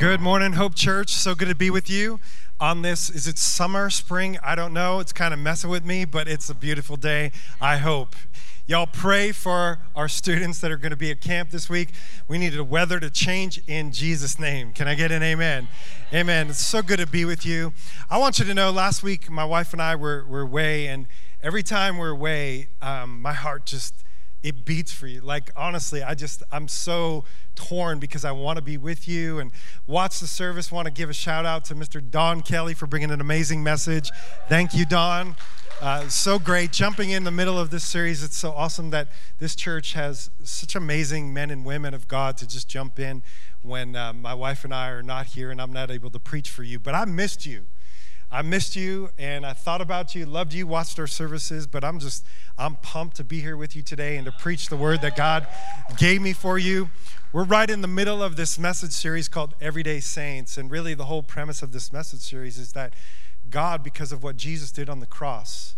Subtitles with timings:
[0.00, 1.10] Good morning, Hope Church.
[1.10, 2.20] So good to be with you
[2.58, 3.10] on this.
[3.10, 4.38] Is it summer, spring?
[4.42, 4.98] I don't know.
[4.98, 8.16] It's kind of messing with me, but it's a beautiful day, I hope.
[8.66, 11.90] Y'all pray for our students that are going to be at camp this week.
[12.28, 14.72] We need the weather to change in Jesus' name.
[14.72, 15.68] Can I get an amen?
[16.14, 16.48] Amen.
[16.48, 17.74] It's so good to be with you.
[18.08, 21.08] I want you to know last week, my wife and I were, were away, and
[21.42, 24.02] every time we're away, um, my heart just
[24.42, 25.20] it beats for you.
[25.20, 29.50] Like, honestly, I just, I'm so torn because I want to be with you and
[29.86, 30.72] watch the service.
[30.72, 32.02] Want to give a shout out to Mr.
[32.08, 34.10] Don Kelly for bringing an amazing message.
[34.48, 35.36] Thank you, Don.
[35.80, 36.72] Uh, so great.
[36.72, 40.74] Jumping in the middle of this series, it's so awesome that this church has such
[40.74, 43.22] amazing men and women of God to just jump in
[43.62, 46.50] when uh, my wife and I are not here and I'm not able to preach
[46.50, 46.78] for you.
[46.78, 47.64] But I missed you.
[48.32, 51.98] I missed you and I thought about you, loved you, watched our services, but I'm
[51.98, 52.24] just,
[52.56, 55.48] I'm pumped to be here with you today and to preach the word that God
[55.96, 56.90] gave me for you.
[57.32, 60.56] We're right in the middle of this message series called Everyday Saints.
[60.56, 62.94] And really, the whole premise of this message series is that
[63.50, 65.74] God, because of what Jesus did on the cross,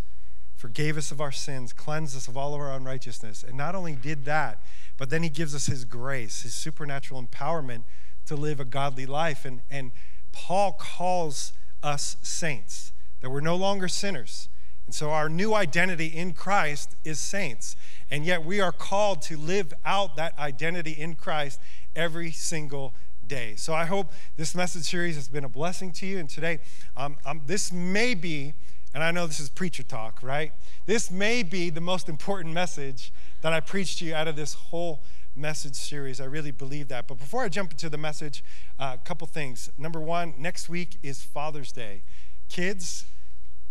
[0.55, 3.42] forgave us of our sins, cleansed us of all of our unrighteousness.
[3.42, 4.62] And not only did that,
[4.98, 7.84] but then He gives us His grace, His supernatural empowerment
[8.27, 9.47] to live a godly life.
[9.47, 9.91] And, and
[10.33, 14.48] Paul calls us saints, that we're no longer sinners.
[14.86, 17.77] And so our new identity in Christ is saints.
[18.11, 21.60] And yet we are called to live out that identity in Christ
[21.94, 22.92] every single
[23.27, 23.55] day.
[23.56, 26.19] So I hope this message series has been a blessing to you.
[26.19, 26.58] And today,
[26.97, 28.55] um, um, this may be,
[28.92, 30.53] and I know this is preacher talk, right?
[30.86, 34.55] This may be the most important message that I preached to you out of this
[34.55, 35.00] whole
[35.34, 36.20] message series.
[36.20, 37.08] I really believe that.
[37.08, 38.44] But before I jump into the message,
[38.78, 39.70] a uh, couple things.
[39.78, 42.02] Number one, next week is Father's Day.
[42.48, 43.06] Kids,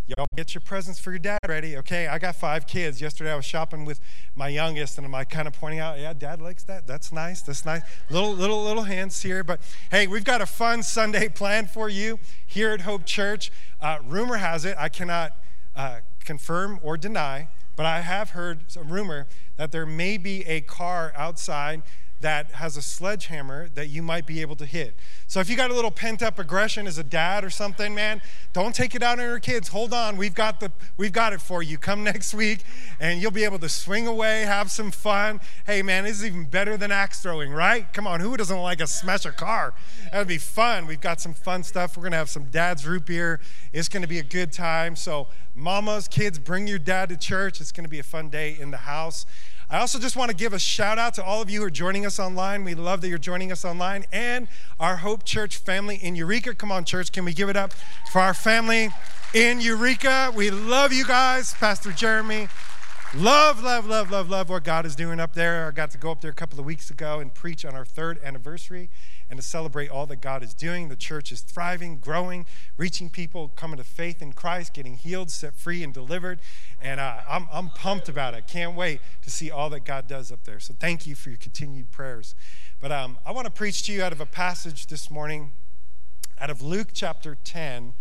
[0.07, 2.07] y'all get your presents for your dad ready, okay?
[2.07, 2.99] I got five kids.
[2.99, 3.99] Yesterday I was shopping with
[4.35, 6.87] my youngest, and I'm like kind of pointing out, yeah, dad likes that.
[6.87, 7.41] That's nice.
[7.41, 7.81] That's nice.
[8.09, 9.43] Little, little, little hands here.
[9.43, 9.61] But
[9.91, 13.51] hey, we've got a fun Sunday planned for you here at Hope Church.
[13.79, 15.33] Uh, rumor has it, I cannot
[15.75, 17.47] uh, confirm or deny,
[17.81, 19.25] but I have heard a rumor
[19.57, 21.81] that there may be a car outside
[22.21, 24.95] that has a sledgehammer that you might be able to hit.
[25.27, 28.21] So if you got a little pent up aggression as a dad or something, man,
[28.53, 29.69] don't take it out on your kids.
[29.69, 31.77] Hold on, we've got the we've got it for you.
[31.77, 32.63] Come next week
[32.99, 35.39] and you'll be able to swing away, have some fun.
[35.65, 37.91] Hey man, this is even better than axe throwing, right?
[37.93, 39.73] Come on, who doesn't like to smash a car?
[40.11, 40.87] That'd be fun.
[40.87, 41.97] We've got some fun stuff.
[41.97, 43.39] We're gonna have some dad's root beer.
[43.73, 44.95] It's gonna be a good time.
[44.95, 47.61] So mamas, kids, bring your dad to church.
[47.61, 49.25] It's gonna be a fun day in the house.
[49.71, 51.69] I also just want to give a shout out to all of you who are
[51.69, 52.65] joining us online.
[52.65, 54.49] We love that you're joining us online and
[54.81, 56.55] our Hope Church family in Eureka.
[56.55, 57.71] Come on, church, can we give it up
[58.11, 58.89] for our family
[59.33, 60.33] in Eureka?
[60.35, 62.49] We love you guys, Pastor Jeremy.
[63.15, 65.67] Love, love, love, love, love what God is doing up there.
[65.67, 67.85] I got to go up there a couple of weeks ago and preach on our
[67.85, 68.89] third anniversary
[69.31, 70.89] and to celebrate all that God is doing.
[70.89, 75.55] The church is thriving, growing, reaching people, coming to faith in Christ, getting healed, set
[75.55, 76.39] free, and delivered.
[76.81, 78.45] And uh, I'm, I'm pumped about it.
[78.45, 80.59] Can't wait to see all that God does up there.
[80.59, 82.35] So thank you for your continued prayers.
[82.81, 85.53] But um, I want to preach to you out of a passage this morning
[86.41, 87.93] out of Luke chapter 10,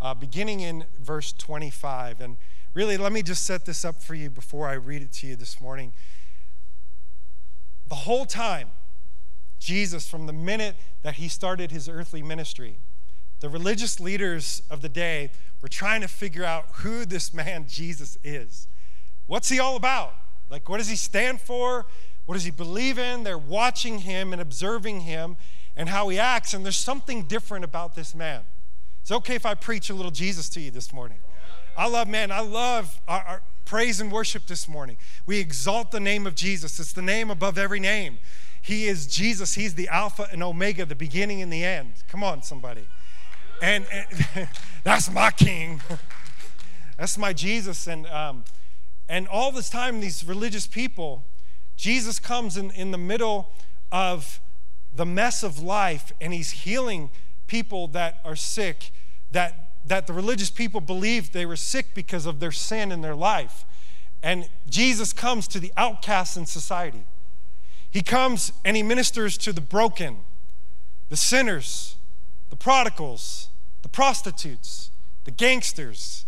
[0.00, 2.20] uh, beginning in verse 25.
[2.22, 2.36] And
[2.72, 5.36] really, let me just set this up for you before I read it to you
[5.36, 5.92] this morning.
[7.88, 8.68] The whole time,
[9.58, 12.76] Jesus, from the minute that he started his earthly ministry,
[13.40, 15.30] the religious leaders of the day
[15.62, 18.66] were trying to figure out who this man Jesus is.
[19.26, 20.14] What's he all about?
[20.50, 21.86] Like, what does he stand for?
[22.26, 23.24] What does he believe in?
[23.24, 25.36] They're watching him and observing him
[25.76, 28.42] and how he acts, and there's something different about this man.
[29.00, 31.18] It's okay if I preach a little Jesus to you this morning.
[31.76, 34.96] I love, man, I love our, our praise and worship this morning.
[35.24, 38.18] We exalt the name of Jesus, it's the name above every name.
[38.60, 39.54] He is Jesus.
[39.54, 41.92] He's the Alpha and Omega, the beginning and the end.
[42.08, 42.86] Come on, somebody.
[43.62, 44.48] And, and
[44.84, 45.80] that's my King.
[46.98, 47.86] that's my Jesus.
[47.86, 48.44] And, um,
[49.08, 51.24] and all this time, these religious people,
[51.76, 53.50] Jesus comes in, in the middle
[53.90, 54.40] of
[54.94, 57.10] the mess of life and he's healing
[57.46, 58.90] people that are sick,
[59.32, 63.14] that, that the religious people believed they were sick because of their sin in their
[63.14, 63.64] life.
[64.22, 67.04] And Jesus comes to the outcasts in society.
[67.90, 70.18] He comes and he ministers to the broken,
[71.08, 71.96] the sinners,
[72.50, 73.48] the prodigals,
[73.82, 74.90] the prostitutes,
[75.24, 76.24] the gangsters,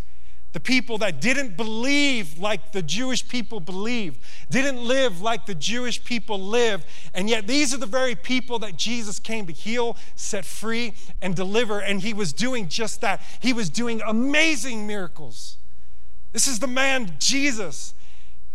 [0.52, 4.18] the people that didn't believe like the Jewish people believed,
[4.50, 6.84] didn't live like the Jewish people lived.
[7.14, 11.36] And yet, these are the very people that Jesus came to heal, set free, and
[11.36, 11.78] deliver.
[11.78, 13.22] And he was doing just that.
[13.38, 15.56] He was doing amazing miracles.
[16.32, 17.94] This is the man, Jesus.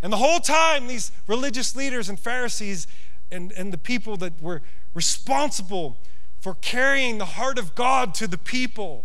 [0.06, 2.86] And the whole time, these religious leaders and Pharisees
[3.32, 4.62] and, and the people that were
[4.94, 5.98] responsible
[6.40, 9.04] for carrying the heart of God to the people,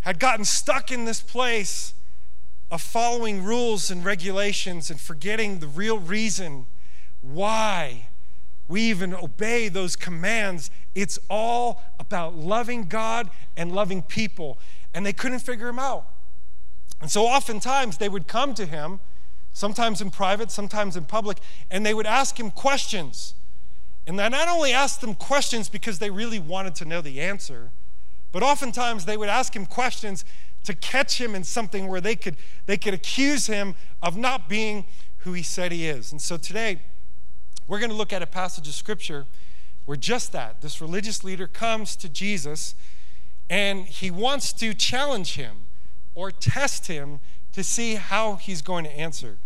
[0.00, 1.94] had gotten stuck in this place
[2.70, 6.66] of following rules and regulations and forgetting the real reason
[7.22, 8.08] why
[8.68, 10.70] we even obey those commands.
[10.94, 14.58] It's all about loving God and loving people.
[14.92, 16.04] And they couldn't figure him out.
[17.00, 19.00] And so oftentimes they would come to him,
[19.58, 21.38] sometimes in private, sometimes in public,
[21.68, 23.34] and they would ask him questions.
[24.06, 27.72] And they not only asked them questions because they really wanted to know the answer,
[28.30, 30.24] but oftentimes they would ask him questions
[30.62, 34.84] to catch him in something where they could, they could accuse him of not being
[35.18, 36.12] who he said he is.
[36.12, 36.80] And so today,
[37.66, 39.26] we're going to look at a passage of scripture
[39.86, 42.76] where just that this religious leader comes to Jesus
[43.50, 45.56] and he wants to challenge him
[46.14, 47.18] or test him
[47.52, 49.36] to see how he's going to answer.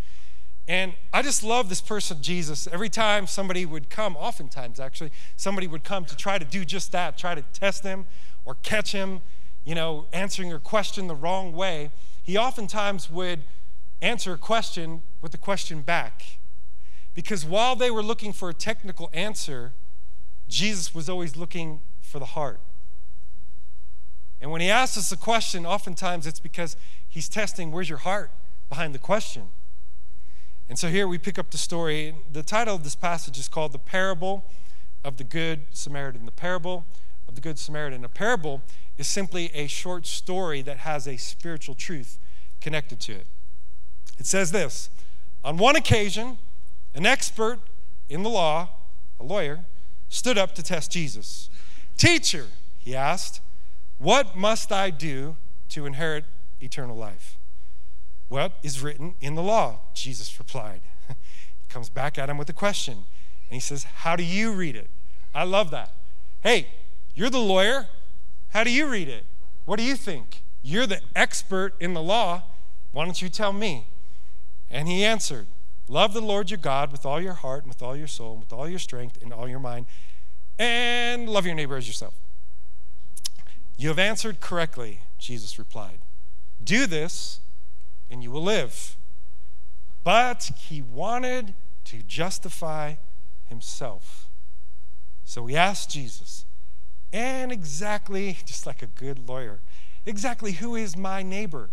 [0.69, 2.69] And I just love this person, Jesus.
[2.71, 6.93] Every time somebody would come, oftentimes actually, somebody would come to try to do just
[6.93, 8.07] that, try to test him
[8.45, 9.21] or catch him,
[9.65, 11.91] you know, answering a question the wrong way,
[12.23, 13.41] he oftentimes would
[14.01, 16.39] answer a question with a question back.
[17.15, 19.73] Because while they were looking for a technical answer,
[20.49, 22.61] Jesus was always looking for the heart.
[24.41, 26.77] And when he asks us a question, oftentimes it's because
[27.09, 28.31] he's testing where's your heart
[28.69, 29.49] behind the question.
[30.69, 32.15] And so here we pick up the story.
[32.33, 34.45] The title of this passage is called The Parable
[35.05, 36.25] of the Good Samaritan.
[36.25, 36.85] The Parable
[37.29, 38.05] of the Good Samaritan.
[38.05, 38.63] A parable
[38.99, 42.19] is simply a short story that has a spiritual truth
[42.61, 43.27] connected to it.
[44.19, 44.91] It says this
[45.45, 46.39] On one occasion,
[46.95, 47.59] an expert
[48.09, 48.69] in the law,
[49.19, 49.65] a lawyer,
[50.09, 51.49] stood up to test Jesus.
[51.97, 52.47] Teacher,
[52.79, 53.41] he asked,
[54.03, 55.37] what must I do
[55.69, 56.25] to inherit
[56.61, 57.37] eternal life?
[58.33, 59.81] What is written in the law?
[59.93, 60.81] Jesus replied.
[61.07, 61.15] he
[61.69, 62.95] comes back at him with a question.
[62.95, 63.05] And
[63.51, 64.89] he says, How do you read it?
[65.35, 65.93] I love that.
[66.43, 66.69] Hey,
[67.15, 67.89] you're the lawyer.
[68.55, 69.27] How do you read it?
[69.67, 70.41] What do you think?
[70.63, 72.45] You're the expert in the law.
[72.93, 73.89] Why don't you tell me?
[74.71, 75.45] And he answered,
[75.87, 78.41] Love the Lord your God with all your heart, and with all your soul, and
[78.41, 79.85] with all your strength, and all your mind,
[80.59, 82.15] and love your neighbor as yourself.
[83.77, 85.99] You have answered correctly, Jesus replied.
[86.65, 87.41] Do this,
[88.13, 88.97] and you will live.
[90.05, 91.55] But he wanted
[91.87, 92.95] to justify
[93.49, 94.29] himself.
[95.25, 96.45] So he asked Jesus,
[97.13, 99.59] and exactly, just like a good lawyer,
[100.07, 101.71] exactly who is my neighbor?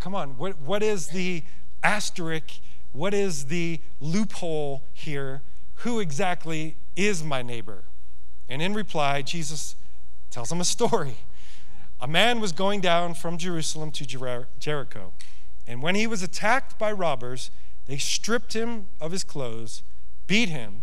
[0.00, 1.44] Come on, what, what is the
[1.82, 2.60] asterisk
[2.94, 5.42] what is the loophole here?
[5.78, 7.82] Who exactly is my neighbor?
[8.48, 9.74] And in reply, Jesus
[10.30, 11.16] tells him a story.
[12.00, 15.12] A man was going down from Jerusalem to Jer- Jericho,
[15.66, 17.50] and when he was attacked by robbers,
[17.86, 19.82] they stripped him of his clothes,
[20.26, 20.82] beat him,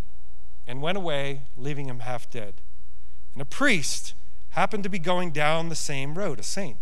[0.68, 2.56] and went away, leaving him half dead.
[3.34, 4.14] And a priest
[4.52, 6.78] happened to be going down the same road, a saint.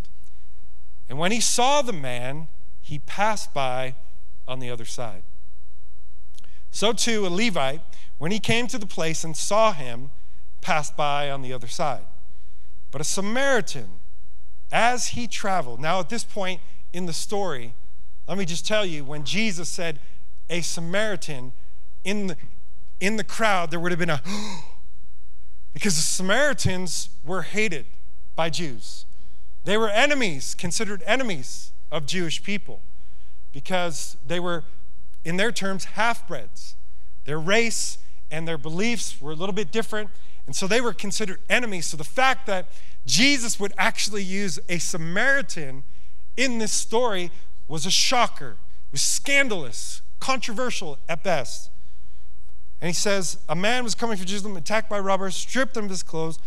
[1.07, 2.47] And when he saw the man,
[2.81, 3.95] he passed by
[4.47, 5.23] on the other side.
[6.71, 7.81] So too, a Levite,
[8.17, 10.11] when he came to the place and saw him,
[10.61, 12.05] passed by on the other side.
[12.91, 13.89] But a Samaritan,
[14.71, 16.61] as he traveled, now at this point
[16.91, 17.73] in the story,
[18.29, 19.99] let me just tell you, when Jesus said
[20.51, 21.51] a Samaritan
[22.03, 22.37] in the,
[22.99, 24.21] in the crowd, there would have been a
[25.73, 27.87] because the Samaritans were hated
[28.35, 29.05] by Jews.
[29.63, 32.81] They were enemies, considered enemies of Jewish people
[33.51, 34.63] because they were,
[35.25, 36.75] in their terms, half breeds.
[37.25, 37.97] Their race
[38.29, 40.11] and their beliefs were a little bit different,
[40.45, 41.87] and so they were considered enemies.
[41.87, 42.67] So the fact that
[43.07, 45.83] Jesus would actually use a Samaritan
[46.37, 47.31] in this story
[47.69, 48.51] was a shocker.
[48.51, 51.69] It was scandalous, controversial at best.
[52.81, 55.89] And he says, A man was coming from Jerusalem, attacked by robbers, stripped him of
[55.89, 56.39] his clothes,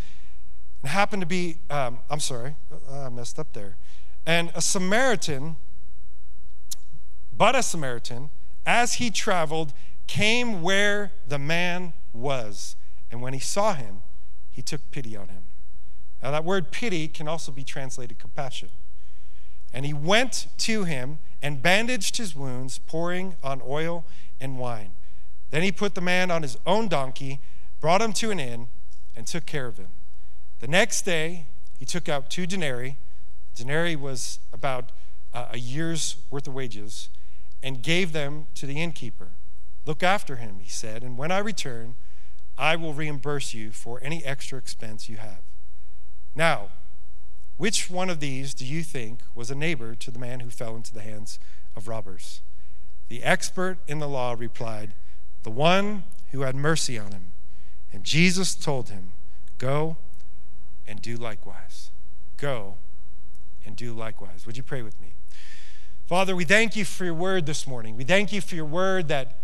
[0.81, 2.55] and happened to be, um, I'm sorry,
[2.91, 3.77] I messed up there.
[4.25, 5.55] And a Samaritan
[7.37, 8.29] but a Samaritan,
[8.65, 9.73] as he traveled,
[10.07, 12.75] came where the man was.
[13.11, 14.01] And when he saw him,
[14.51, 15.43] he took pity on him.
[16.21, 18.69] Now, that word pity can also be translated compassion.
[19.73, 24.05] And he went to him and bandaged his wounds, pouring on oil
[24.39, 24.91] and wine.
[25.51, 27.39] Then he put the man on his own donkey,
[27.79, 28.67] brought him to an inn,
[29.15, 29.89] and took care of him.
[30.59, 31.45] The next day,
[31.77, 32.97] he took out two denarii.
[33.55, 34.91] Denarii was about
[35.33, 37.09] uh, a year's worth of wages
[37.61, 39.29] and gave them to the innkeeper.
[39.85, 41.95] Look after him, he said, and when I return,
[42.57, 45.41] I will reimburse you for any extra expense you have.
[46.35, 46.69] Now,
[47.57, 50.75] which one of these do you think was a neighbor to the man who fell
[50.75, 51.39] into the hands
[51.75, 52.41] of robbers?
[53.09, 54.93] The expert in the law replied,
[55.43, 57.31] The one who had mercy on him.
[57.91, 59.11] And Jesus told him,
[59.59, 59.97] Go
[60.87, 61.91] and do likewise.
[62.37, 62.75] Go
[63.65, 64.45] and do likewise.
[64.45, 65.13] Would you pray with me?
[66.07, 67.95] Father, we thank you for your word this morning.
[67.95, 69.37] We thank you for your word that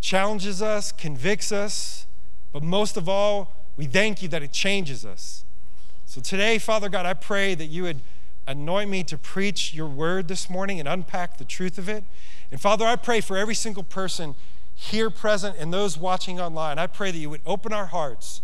[0.00, 2.06] challenges us, convicts us,
[2.52, 5.44] but most of all, we thank you that it changes us.
[6.08, 8.00] So today, Father God, I pray that you would
[8.46, 12.02] anoint me to preach your word this morning and unpack the truth of it.
[12.50, 14.34] And Father, I pray for every single person
[14.74, 16.78] here present and those watching online.
[16.78, 18.40] I pray that you would open our hearts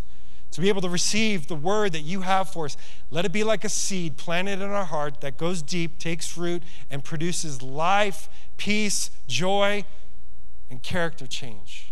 [0.51, 2.77] to be able to receive the word that you have for us.
[3.11, 6.63] Let it be like a seed planted in our heart that goes deep, takes root,
[6.91, 8.29] and produces life,
[8.59, 9.87] peace, joy,
[10.69, 11.91] and character change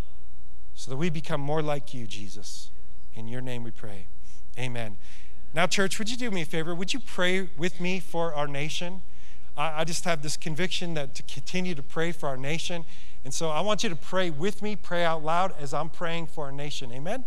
[0.75, 2.69] so that we become more like you, Jesus.
[3.15, 4.05] In your name we pray.
[4.59, 4.97] Amen.
[5.53, 6.73] Now, church, would you do me a favor?
[6.73, 9.03] Would you pray with me for our nation?
[9.55, 12.85] I, I just have this conviction that to continue to pray for our nation.
[13.23, 16.27] And so I want you to pray with me, pray out loud as I'm praying
[16.27, 16.91] for our nation.
[16.91, 17.23] Amen.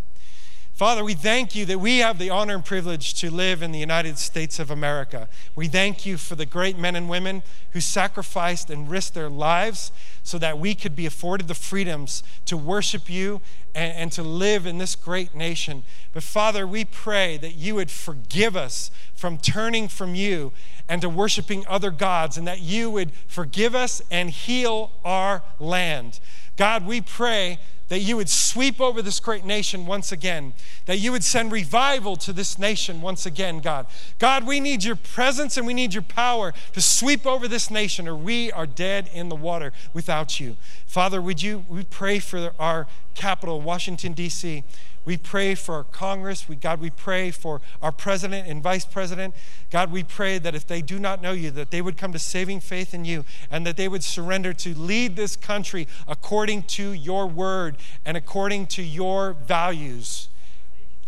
[0.77, 3.79] Father, we thank you that we have the honor and privilege to live in the
[3.79, 5.27] United States of America.
[5.55, 9.91] We thank you for the great men and women who sacrificed and risked their lives
[10.23, 13.41] so that we could be afforded the freedoms to worship you
[13.75, 15.83] and, and, to live in this great nation.
[16.13, 20.53] But Father, we pray that you would forgive us from turning from you
[20.91, 26.21] and to worshiping other gods, and that you would forgive us and heal our land.
[26.59, 30.55] God, we pray that you would sweep over this great nation once again,
[30.87, 33.87] that you would send revival to this nation once again, God.
[34.19, 38.09] God, we need your presence and we need your power to sweep over this nation,
[38.09, 40.57] or we are dead in the water without you.
[40.87, 44.65] Father, would you, we pray for our capital, Washington, D.C.
[45.07, 46.49] We pray for our Congress.
[46.49, 49.35] We, God, we pray for our president and vice president.
[49.71, 52.19] God, we pray that if they do not know you, that they would come to
[52.19, 56.91] saving faith in you and that they would surrender to lead this country according to
[56.91, 60.29] your word and according to your values.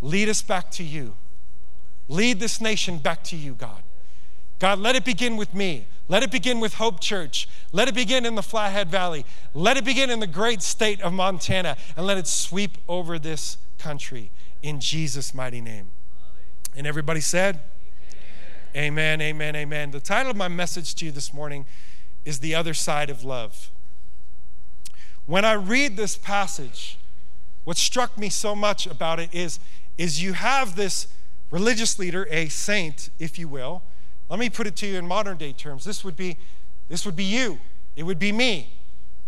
[0.01, 1.15] Lead us back to you.
[2.07, 3.83] Lead this nation back to you, God.
[4.59, 5.87] God, let it begin with me.
[6.07, 7.49] Let it begin with Hope Church.
[7.73, 9.25] Let it begin in the Flathead Valley.
[9.53, 13.57] Let it begin in the great state of Montana and let it sweep over this
[13.79, 14.31] country
[14.61, 15.87] in Jesus' mighty name.
[16.75, 17.61] And everybody said,
[18.75, 19.91] Amen, amen, amen.
[19.91, 21.65] The title of my message to you this morning
[22.23, 23.71] is The Other Side of Love.
[25.25, 26.99] When I read this passage,
[27.63, 29.59] what struck me so much about it is,
[29.97, 31.07] is you have this
[31.49, 33.81] religious leader, a saint, if you will.
[34.29, 35.83] Let me put it to you in modern day terms.
[35.83, 36.37] This would be,
[36.89, 37.59] this would be you.
[37.95, 38.69] It would be me.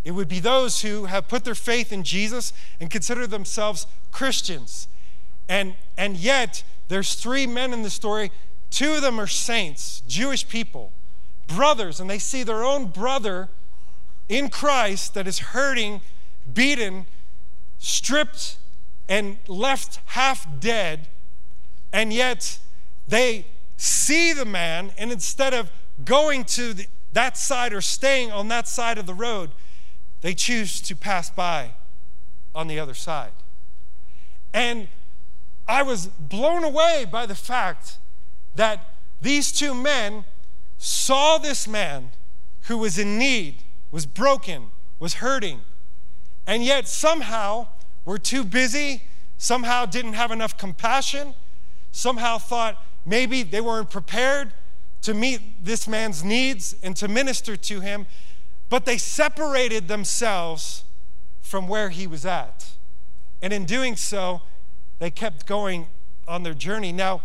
[0.04, 4.88] It would be those who have put their faith in Jesus and consider themselves Christians.
[5.48, 8.32] And, and yet, there's three men in the story.
[8.70, 10.92] Two of them are saints, Jewish people,
[11.48, 13.50] brothers, and they see their own brother
[14.28, 16.02] in Christ that is hurting,
[16.52, 17.06] beaten,
[17.78, 18.58] stripped,
[19.08, 21.08] and left half dead.
[21.92, 22.60] And yet,
[23.08, 23.46] they
[23.78, 25.70] see the man, and instead of
[26.06, 29.52] going to the, that side or staying on that side of the road,
[30.22, 31.72] they choose to pass by
[32.54, 33.32] on the other side.
[34.54, 34.88] And
[35.68, 37.98] I was blown away by the fact
[38.56, 38.86] that
[39.22, 40.26] these two men
[40.78, 42.12] saw this man
[42.64, 44.68] who was in need, was broken,
[45.00, 45.62] was hurting,
[46.46, 47.68] and yet somehow
[48.06, 49.04] were too busy,
[49.38, 51.34] somehow didn't have enough compassion,
[51.92, 54.54] somehow thought maybe they weren't prepared
[55.02, 58.06] to meet this man's needs and to minister to him
[58.72, 60.86] but they separated themselves
[61.42, 62.70] from where he was at.
[63.42, 64.42] And in doing so,
[65.00, 65.88] they kept going
[66.26, 66.94] on their journey.
[66.94, 67.22] Now,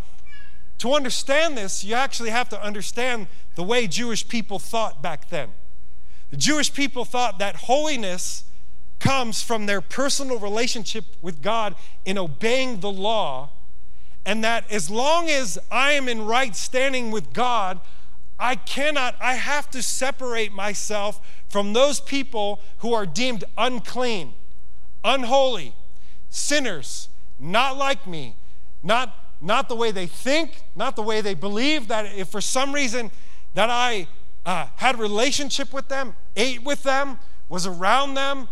[0.79, 5.47] to understand this, you actually have to understand the way Jewish people thought back then.
[6.31, 8.43] The Jewish people thought that holiness
[8.99, 13.51] comes from their personal relationship with God in obeying the law,
[14.25, 17.79] and that as long as I am in right standing with God,
[18.39, 24.33] I cannot, I have to separate myself from those people who are deemed unclean,
[25.03, 25.73] unholy,
[26.29, 28.35] sinners, not like me,
[28.83, 32.73] not, not the way they think, not the way they believe, that if for some
[32.73, 33.09] reason
[33.55, 34.07] that I
[34.45, 38.49] uh, had relationship with them, ate with them, was around them,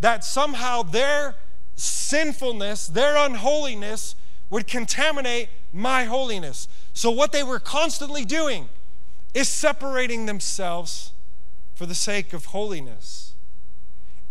[0.00, 1.36] that somehow their
[1.76, 4.16] sinfulness, their unholiness
[4.50, 6.66] would contaminate my holiness.
[6.92, 8.68] So what they were constantly doing
[9.34, 11.12] is separating themselves
[11.74, 13.34] for the sake of holiness.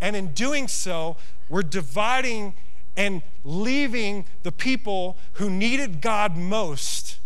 [0.01, 1.18] And in doing so,
[1.50, 2.54] we're dividing
[2.96, 7.20] and leaving the people who needed God most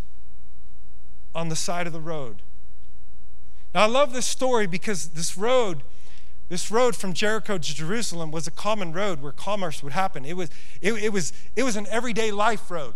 [1.34, 2.42] on the side of the road.
[3.74, 5.82] Now, I love this story because this road,
[6.50, 10.26] this road from Jericho to Jerusalem was a common road where commerce would happen.
[10.26, 10.50] It was,
[10.82, 12.94] it, it was, it was an everyday life road.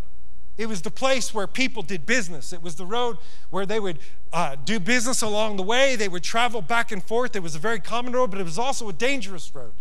[0.57, 2.53] It was the place where people did business.
[2.53, 3.17] It was the road
[3.49, 3.99] where they would
[4.31, 5.95] uh, do business along the way.
[5.97, 7.35] They would travel back and forth.
[7.35, 9.73] It was a very common road, but it was also a dangerous road.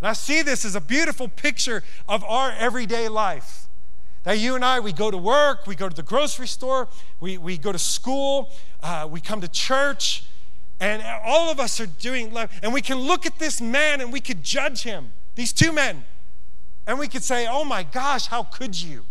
[0.00, 3.66] And I see this as a beautiful picture of our everyday life.
[4.22, 6.88] That you and I, we go to work, we go to the grocery store,
[7.20, 8.50] we, we go to school,
[8.82, 10.24] uh, we come to church,
[10.78, 12.60] and all of us are doing life.
[12.62, 16.04] And we can look at this man and we could judge him, these two men,
[16.86, 19.04] and we could say, oh my gosh, how could you?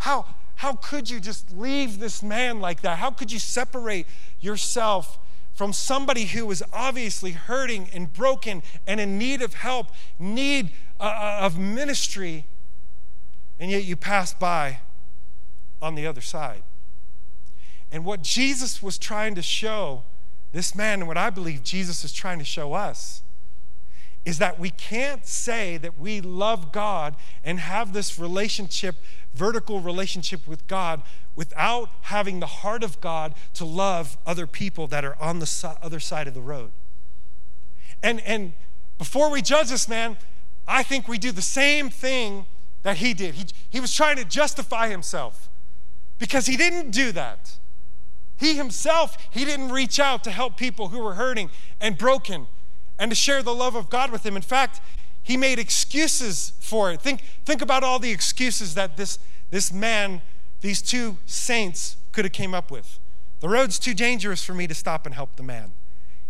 [0.00, 0.26] How,
[0.56, 2.98] how could you just leave this man like that?
[2.98, 4.06] How could you separate
[4.40, 5.18] yourself
[5.54, 9.88] from somebody who was obviously hurting and broken and in need of help,
[10.18, 12.44] need uh, uh of ministry?
[13.60, 14.78] and yet you pass by
[15.82, 16.62] on the other side.
[17.92, 20.02] And what Jesus was trying to show
[20.52, 23.22] this man, and what I believe Jesus is trying to show us,
[24.24, 28.96] is that we can't say that we love God and have this relationship,
[29.34, 31.02] vertical relationship with God,
[31.36, 36.00] without having the heart of God to love other people that are on the other
[36.00, 36.70] side of the road.
[38.02, 38.52] And, and
[38.98, 40.16] before we judge this man,
[40.66, 42.46] I think we do the same thing
[42.82, 43.34] that he did.
[43.34, 45.48] He, he was trying to justify himself
[46.18, 47.56] because he didn't do that.
[48.36, 52.46] He himself, he didn't reach out to help people who were hurting and broken
[52.98, 54.36] and to share the love of God with them.
[54.36, 54.80] In fact,
[55.30, 57.00] he made excuses for it.
[57.00, 59.20] Think, think about all the excuses that this,
[59.50, 60.22] this man,
[60.60, 62.98] these two saints, could have came up with.
[63.38, 65.70] The road's too dangerous for me to stop and help the man.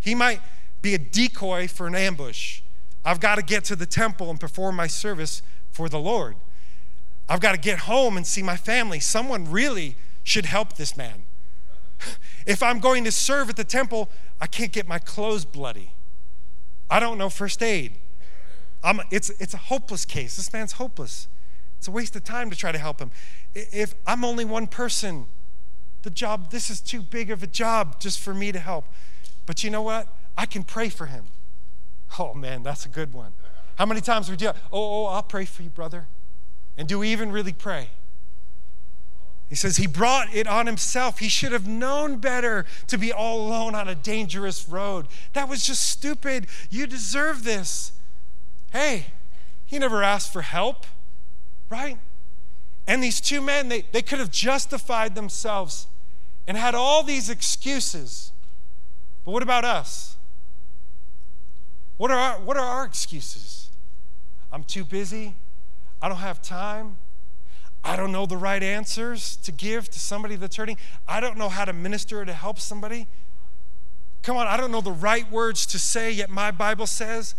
[0.00, 0.42] He might
[0.83, 2.61] be a decoy for an ambush.
[3.02, 5.40] I've got to get to the temple and perform my service
[5.73, 6.37] for the Lord.
[7.26, 9.00] I've got to get home and see my family.
[9.00, 11.23] Someone really should help this man.
[12.47, 14.11] If I'm going to serve at the temple,
[14.42, 15.92] I can't get my clothes bloody.
[16.90, 17.92] I don't know first aid.
[18.83, 20.37] I'm, it's, it's a hopeless case.
[20.37, 21.29] This man's hopeless.
[21.79, 23.11] It's a waste of time to try to help him.
[23.55, 25.27] If I'm only one person,
[26.03, 28.87] the job, this is too big of a job just for me to help.
[29.47, 30.09] But you know what?
[30.37, 31.27] I can pray for him.
[32.19, 33.33] Oh man, that's a good one.
[33.77, 36.07] How many times we do, oh, oh, I'll pray for you, brother.
[36.77, 37.90] And do we even really pray?
[39.49, 41.19] He says he brought it on himself.
[41.19, 45.09] He should have known better to be all alone on a dangerous road.
[45.33, 46.47] That was just stupid.
[46.71, 47.93] You deserve this.
[48.70, 49.06] Hey,
[49.66, 50.87] he never asked for help,
[51.68, 51.98] right?
[52.87, 55.87] And these two men, they, they could have justified themselves
[56.46, 58.33] and had all these excuses.
[59.24, 60.16] But what about us?
[61.96, 63.68] What are our, what are our excuses?
[64.52, 65.35] I'm too busy.
[66.02, 66.96] I don't have time.
[67.85, 70.76] I don't know the right answers to give to somebody that's hurting.
[71.06, 73.06] I don't know how to minister to help somebody.
[74.22, 77.35] Come on, I don't know the right words to say, yet my Bible says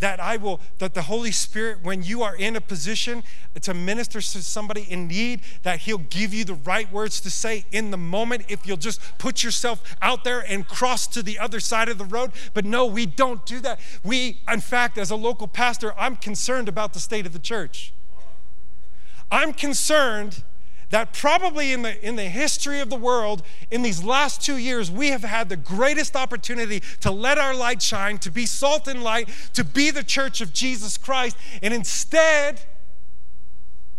[0.00, 3.22] that I will, that the Holy Spirit, when you are in a position
[3.60, 7.64] to minister to somebody in need, that He'll give you the right words to say
[7.70, 11.60] in the moment if you'll just put yourself out there and cross to the other
[11.60, 12.32] side of the road.
[12.54, 13.78] But no, we don't do that.
[14.02, 17.92] We, in fact, as a local pastor, I'm concerned about the state of the church.
[19.30, 20.42] I'm concerned
[20.90, 24.90] that probably in the, in the history of the world, in these last two years,
[24.90, 29.02] we have had the greatest opportunity to let our light shine, to be salt and
[29.02, 31.36] light, to be the church of Jesus Christ.
[31.62, 32.62] And instead,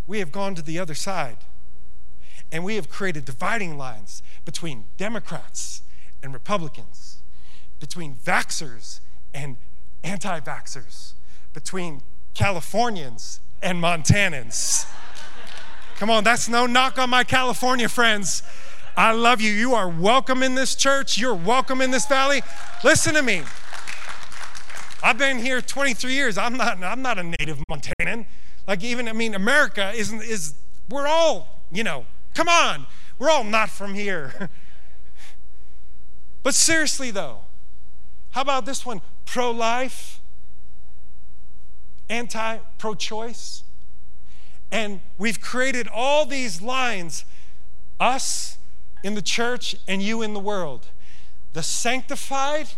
[0.05, 1.37] we have gone to the other side.
[2.51, 5.83] And we have created dividing lines between Democrats
[6.21, 7.21] and Republicans,
[7.79, 8.99] between vaxxers
[9.33, 9.55] and
[10.03, 11.13] anti vaxxers,
[11.53, 12.01] between
[12.33, 14.85] Californians and Montanans.
[16.01, 18.41] Come on, that's no knock on my California friends.
[18.97, 19.51] I love you.
[19.51, 21.19] You are welcome in this church.
[21.19, 22.41] You're welcome in this valley.
[22.83, 23.43] Listen to me.
[25.03, 26.39] I've been here 23 years.
[26.39, 28.25] I'm not, I'm not a native Montanan.
[28.67, 30.55] Like even, I mean, America isn't, is,
[30.89, 32.87] we're all, you know, come on.
[33.19, 34.49] We're all not from here.
[36.41, 37.41] but seriously though,
[38.31, 39.01] how about this one?
[39.25, 40.19] Pro-life,
[42.09, 43.61] anti, pro-choice.
[44.71, 47.25] And we've created all these lines
[47.99, 48.57] us
[49.03, 50.87] in the church and you in the world,
[51.53, 52.69] the sanctified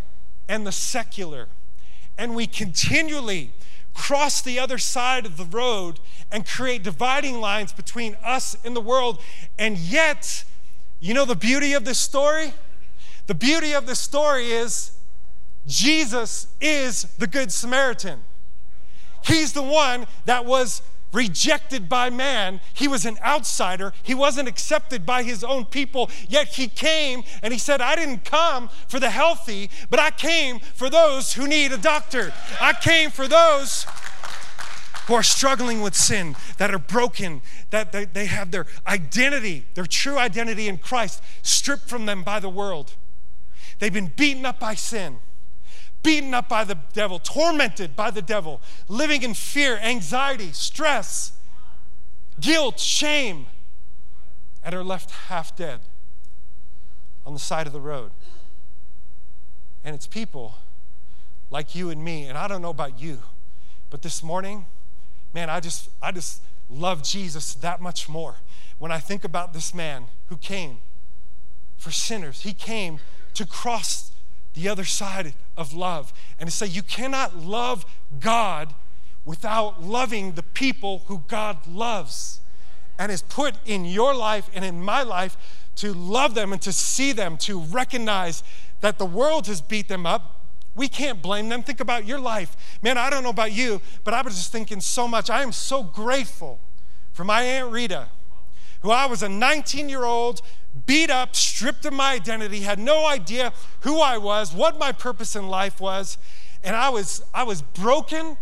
[0.48, 1.48] and the secular.
[2.18, 3.52] And we continually
[3.94, 8.80] cross the other side of the road and create dividing lines between us and the
[8.80, 9.20] world.
[9.58, 10.44] And yet,
[11.00, 12.54] you know the beauty of this story?
[13.26, 14.92] The beauty of this story is
[15.66, 18.20] Jesus is the Good Samaritan.
[19.24, 20.82] He's the one that was
[21.14, 22.60] rejected by man.
[22.74, 23.94] He was an outsider.
[24.02, 26.10] He wasn't accepted by his own people.
[26.28, 30.58] Yet he came and he said, I didn't come for the healthy, but I came
[30.58, 32.32] for those who need a doctor.
[32.60, 33.86] I came for those
[35.06, 40.16] who are struggling with sin, that are broken, that they, have their identity, their true
[40.16, 42.94] identity in Christ, stripped from them by the world.
[43.78, 45.18] They've been beaten up by sin,
[46.04, 51.32] beaten up by the devil, tormented by the devil, living in fear, anxiety, stress,
[52.40, 53.46] guilt, shame,
[54.62, 55.80] and are left half dead
[57.26, 58.12] on the side of the road.
[59.82, 60.54] And it's people
[61.50, 63.18] like you and me, and I don't know about you,
[63.90, 64.66] but this morning,
[65.32, 68.36] man, I just I just love Jesus that much more.
[68.78, 70.78] When I think about this man who came
[71.76, 72.98] for sinners, he came
[73.34, 74.10] to cross
[74.54, 77.84] the other side of love and to say you cannot love
[78.20, 78.74] God
[79.24, 82.40] without loving the people who God loves
[82.98, 85.36] and has put in your life and in my life
[85.76, 88.42] to love them and to see them, to recognize
[88.80, 90.40] that the world has beat them up.
[90.76, 91.62] We can't blame them.
[91.62, 92.56] Think about your life.
[92.82, 95.30] Man, I don't know about you, but I was just thinking so much.
[95.30, 96.60] I am so grateful
[97.12, 98.08] for my Aunt Rita,
[98.82, 100.42] who I was a 19 year old,
[100.86, 105.36] beat up, stripped of my identity, had no idea who I was, what my purpose
[105.36, 106.18] in life was.
[106.62, 108.36] And I was, I was broken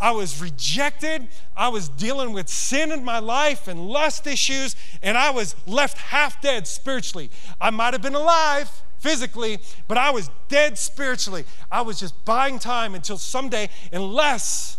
[0.00, 1.28] I was rejected.
[1.56, 5.98] I was dealing with sin in my life and lust issues, and I was left
[5.98, 7.30] half dead spiritually.
[7.60, 11.44] I might have been alive physically, but I was dead spiritually.
[11.70, 14.76] I was just buying time until someday, unless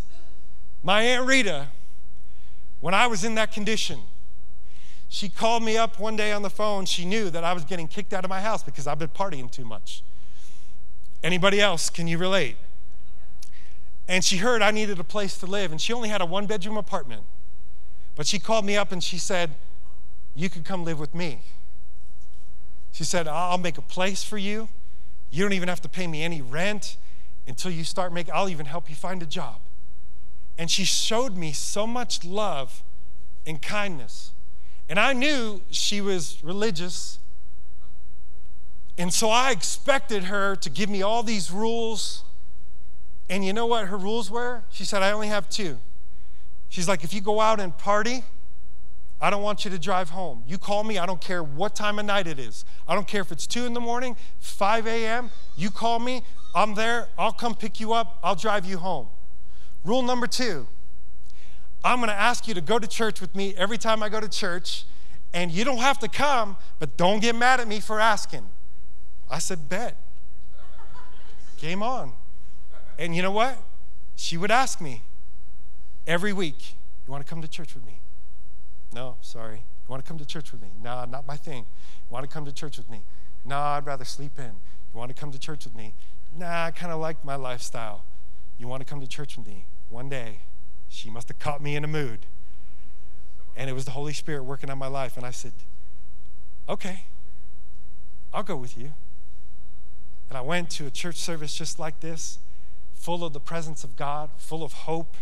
[0.84, 1.68] my Aunt Rita,
[2.80, 4.02] when I was in that condition,
[5.10, 6.86] she called me up one day on the phone.
[6.86, 9.50] She knew that I was getting kicked out of my house because I've been partying
[9.50, 10.04] too much.
[11.24, 12.58] Anybody else, can you relate?
[14.08, 16.46] and she heard I needed a place to live, and she only had a one
[16.46, 17.24] bedroom apartment.
[18.16, 19.52] But she called me up and she said,
[20.34, 21.42] You could come live with me.
[22.92, 24.70] She said, I'll make a place for you.
[25.30, 26.98] You don't even have to pay me any rent
[27.48, 29.60] until you start making, I'll even help you find a job.
[30.58, 32.82] And she showed me so much love
[33.46, 34.32] and kindness.
[34.90, 37.20] And I knew she was religious.
[38.98, 42.24] And so I expected her to give me all these rules
[43.30, 44.64] and you know what her rules were?
[44.70, 45.78] She said, I only have two.
[46.70, 48.24] She's like, if you go out and party,
[49.20, 50.44] I don't want you to drive home.
[50.48, 52.64] You call me, I don't care what time of night it is.
[52.88, 55.32] I don't care if it's 2 in the morning, 5 a.m.
[55.56, 56.24] You call me,
[56.56, 59.08] I'm there, I'll come pick you up, I'll drive you home.
[59.84, 60.68] Rule number two
[61.84, 64.30] I'm gonna ask you to go to church with me every time I go to
[64.30, 64.86] church,
[65.34, 68.48] and you don't have to come, but don't get mad at me for asking.
[69.30, 69.98] I said, bet.
[71.58, 72.14] Game on.
[72.98, 73.58] And you know what?
[74.16, 75.04] She would ask me
[76.06, 78.00] every week, You want to come to church with me?
[78.94, 79.58] No, sorry.
[79.58, 80.70] You want to come to church with me?
[80.82, 81.66] Nah, not my thing.
[82.10, 83.02] You want to come to church with me?
[83.46, 84.46] Nah, I'd rather sleep in.
[84.94, 85.94] You want to come to church with me?
[86.36, 88.04] Nah, I kind of like my lifestyle.
[88.58, 89.66] You want to come to church with me?
[89.90, 90.40] One day,
[90.90, 92.20] she must have caught me in a mood.
[93.56, 95.18] And it was the Holy Spirit working on my life.
[95.18, 95.54] And I said,
[96.70, 97.06] okay,
[98.34, 98.94] I'll go with you.
[100.30, 102.40] And I went to a church service just like this
[102.94, 105.16] full of the presence of God, full of hope.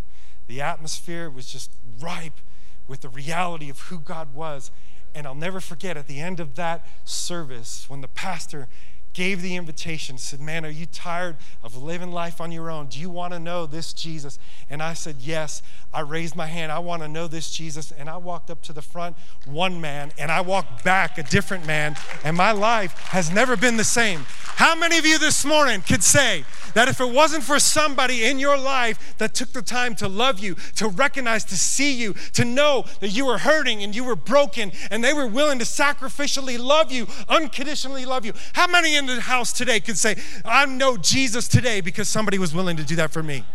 [0.47, 2.39] The atmosphere was just ripe
[2.87, 4.71] with the reality of who God was.
[5.13, 8.67] And I'll never forget at the end of that service when the pastor
[9.15, 12.87] gave the invitation, said, Man, are you tired of living life on your own?
[12.87, 14.37] Do you want to know this Jesus?
[14.69, 15.63] And I said, Yes.
[15.95, 16.73] I raised my hand.
[16.73, 17.93] I want to know this Jesus.
[17.93, 21.65] And I walked up to the front, one man, and I walked back, a different
[21.65, 21.95] man.
[22.25, 24.25] And my life has never been the same.
[24.27, 28.39] How many of you this morning could say that if it wasn't for somebody in
[28.39, 32.43] your life that took the time to love you, to recognize, to see you, to
[32.43, 36.59] know that you were hurting and you were broken, and they were willing to sacrificially
[36.59, 38.33] love you, unconditionally love you?
[38.53, 42.53] How many in the house today could say, I know Jesus today because somebody was
[42.53, 43.45] willing to do that for me?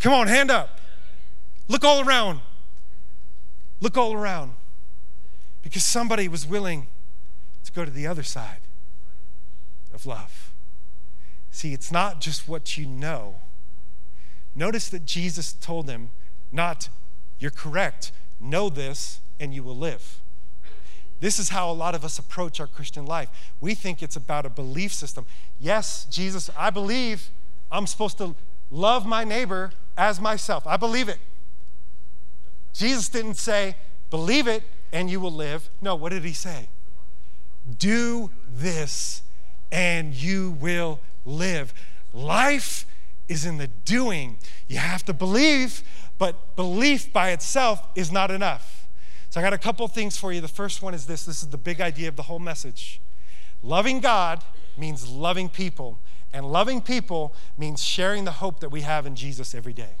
[0.00, 0.80] Come on, hand up.
[1.68, 2.40] Look all around.
[3.80, 4.54] Look all around.
[5.62, 6.86] Because somebody was willing
[7.64, 8.60] to go to the other side
[9.94, 10.52] of love.
[11.50, 13.36] See, it's not just what you know.
[14.54, 16.10] Notice that Jesus told them,
[16.50, 16.88] not,
[17.38, 20.21] you're correct, know this and you will live.
[21.22, 23.28] This is how a lot of us approach our Christian life.
[23.60, 25.24] We think it's about a belief system.
[25.60, 27.30] Yes, Jesus, I believe
[27.70, 28.34] I'm supposed to
[28.72, 30.66] love my neighbor as myself.
[30.66, 31.18] I believe it.
[32.72, 33.76] Jesus didn't say,
[34.10, 35.70] believe it and you will live.
[35.80, 36.68] No, what did he say?
[37.78, 39.22] Do this
[39.70, 41.72] and you will live.
[42.12, 42.84] Life
[43.28, 44.38] is in the doing.
[44.66, 45.84] You have to believe,
[46.18, 48.81] but belief by itself is not enough.
[49.32, 50.42] So I got a couple things for you.
[50.42, 53.00] The first one is this this is the big idea of the whole message.
[53.62, 54.44] Loving God
[54.76, 55.98] means loving people,
[56.34, 59.94] and loving people means sharing the hope that we have in Jesus every day.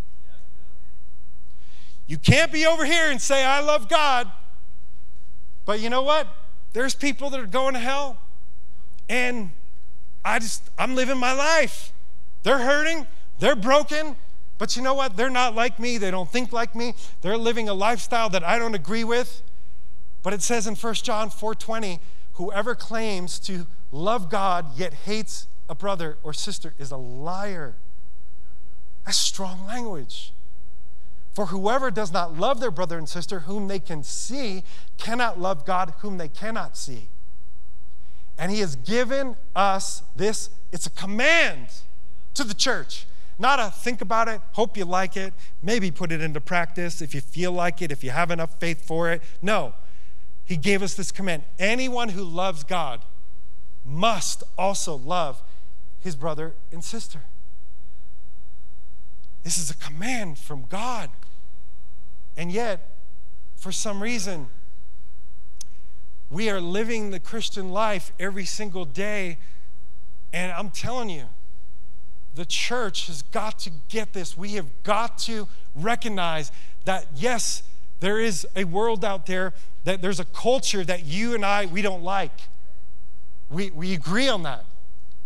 [2.06, 4.30] You can't be over here and say, I love God.
[5.64, 6.26] But you know what?
[6.74, 8.18] There's people that are going to hell.
[9.08, 9.52] And
[10.22, 11.94] I just, I'm living my life.
[12.42, 13.06] They're hurting,
[13.38, 14.14] they're broken,
[14.62, 15.16] but you know what?
[15.16, 15.98] They're not like me.
[15.98, 16.94] They don't think like me.
[17.20, 19.42] They're living a lifestyle that I don't agree with.
[20.22, 21.98] But it says in 1 John 4:20,
[22.34, 27.74] whoever claims to love God yet hates a brother or sister is a liar.
[29.04, 30.32] That's strong language.
[31.34, 34.62] For whoever does not love their brother and sister whom they can see
[34.96, 37.08] cannot love God whom they cannot see.
[38.38, 41.66] And he has given us this, it's a command
[42.34, 43.06] to the church.
[43.38, 47.14] Not a think about it, hope you like it, maybe put it into practice if
[47.14, 49.22] you feel like it, if you have enough faith for it.
[49.40, 49.74] No,
[50.44, 51.44] he gave us this command.
[51.58, 53.02] Anyone who loves God
[53.84, 55.42] must also love
[56.00, 57.22] his brother and sister.
[59.42, 61.10] This is a command from God.
[62.36, 62.88] And yet,
[63.56, 64.48] for some reason,
[66.30, 69.38] we are living the Christian life every single day.
[70.32, 71.26] And I'm telling you,
[72.34, 74.36] the church has got to get this.
[74.36, 76.50] We have got to recognize
[76.84, 77.62] that, yes,
[78.00, 79.52] there is a world out there,
[79.84, 82.32] that there's a culture that you and I, we don't like.
[83.50, 84.64] We, we agree on that.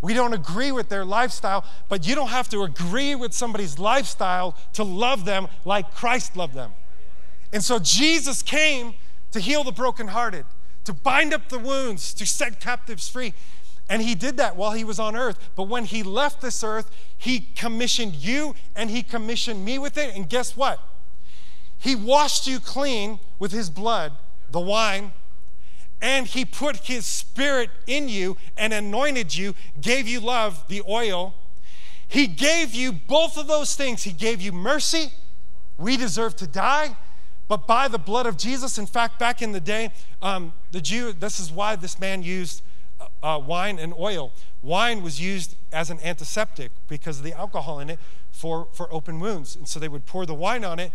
[0.03, 4.55] We don't agree with their lifestyle, but you don't have to agree with somebody's lifestyle
[4.75, 6.73] to love them like Christ loved them.
[7.53, 8.95] And so Jesus came
[9.33, 10.45] to heal the brokenhearted,
[10.85, 13.33] to bind up the wounds, to set captives free.
[13.89, 15.39] And he did that while he was on earth.
[15.55, 20.15] But when he left this earth, he commissioned you and he commissioned me with it.
[20.17, 20.81] And guess what?
[21.79, 24.13] He washed you clean with his blood,
[24.51, 25.13] the wine,
[26.01, 31.35] and he put his spirit in you and anointed you, gave you love, the oil.
[32.09, 34.03] He gave you both of those things.
[34.03, 35.13] He gave you mercy.
[35.79, 36.97] We deserve to die,
[37.49, 39.91] but by the blood of Jesus, in fact, back in the day,
[40.23, 42.63] um, the Jew, this is why this man used
[43.23, 44.33] uh, wine and oil.
[44.63, 47.99] Wine was used as an antiseptic because of the alcohol in it
[48.31, 49.57] for, for open wounds.
[49.57, 50.93] And so they would pour the wine on it.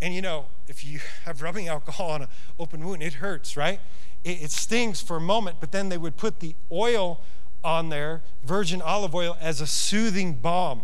[0.00, 3.80] And you know, if you have rubbing alcohol on an open wound, it hurts, right?
[4.24, 7.20] It, it stings for a moment, but then they would put the oil
[7.62, 10.82] on there, virgin olive oil, as a soothing balm.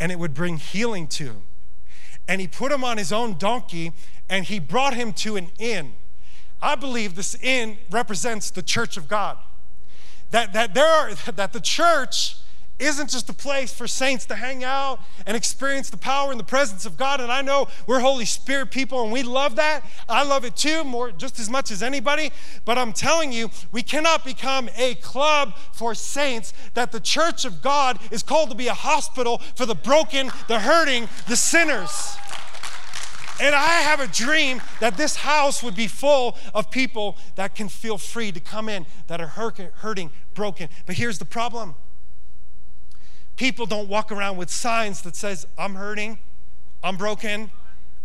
[0.00, 1.42] And it would bring healing to him.
[2.28, 3.92] And he put him on his own donkey
[4.28, 5.92] and he brought him to an inn.
[6.60, 9.38] I believe this inn represents the church of God.
[10.30, 12.36] That, that, there are, that the church
[12.78, 16.44] isn't just a place for saints to hang out and experience the power and the
[16.44, 17.20] presence of God.
[17.20, 19.82] And I know we're Holy Spirit people and we love that.
[20.08, 22.32] I love it too, more just as much as anybody.
[22.64, 26.52] But I'm telling you, we cannot become a club for saints.
[26.74, 30.60] That the church of God is called to be a hospital for the broken, the
[30.60, 32.16] hurting, the sinners.
[33.38, 37.68] And I have a dream that this house would be full of people that can
[37.68, 40.68] feel free to come in that are hurting, broken.
[40.86, 41.74] But here's the problem.
[43.36, 46.18] People don't walk around with signs that says, "I'm hurting,
[46.82, 47.50] I'm broken,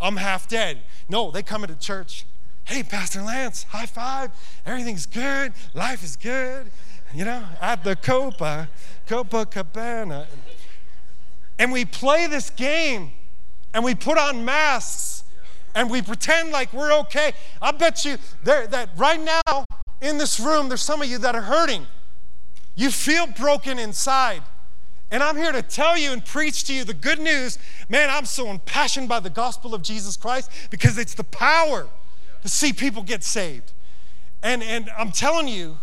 [0.01, 2.25] I'm half dead." No, they come into church.
[2.65, 4.31] Hey, Pastor Lance, high five.
[4.65, 5.53] Everything's good.
[5.73, 6.69] Life is good.
[7.13, 8.67] You know, at the Copa,
[9.07, 10.27] Copacabana.
[11.57, 13.11] And we play this game
[13.73, 15.20] and we put on masks
[15.75, 17.33] and we pretend like we're okay.
[17.61, 19.65] I bet you there, that right now
[20.01, 21.85] in this room, there's some of you that are hurting.
[22.75, 24.41] You feel broken inside.
[25.11, 27.59] And I'm here to tell you and preach to you the good news.
[27.89, 31.87] Man, I'm so impassioned by the gospel of Jesus Christ because it's the power
[32.41, 33.73] to see people get saved.
[34.41, 35.77] And, and I'm telling you,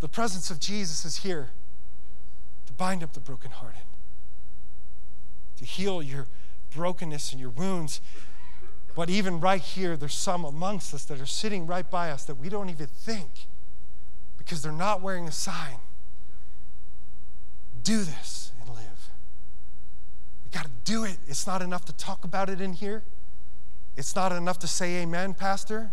[0.00, 1.50] the presence of Jesus is here
[2.66, 3.80] to bind up the brokenhearted,
[5.56, 6.26] to heal your
[6.74, 8.00] brokenness and your wounds,
[8.94, 12.36] but even right here, there's some amongst us that are sitting right by us that
[12.36, 13.46] we don't even think
[14.38, 15.76] because they're not wearing a sign.
[17.82, 19.10] Do this and live.
[20.44, 21.18] We got to do it.
[21.26, 23.02] It's not enough to talk about it in here.
[23.96, 25.90] It's not enough to say amen, Pastor.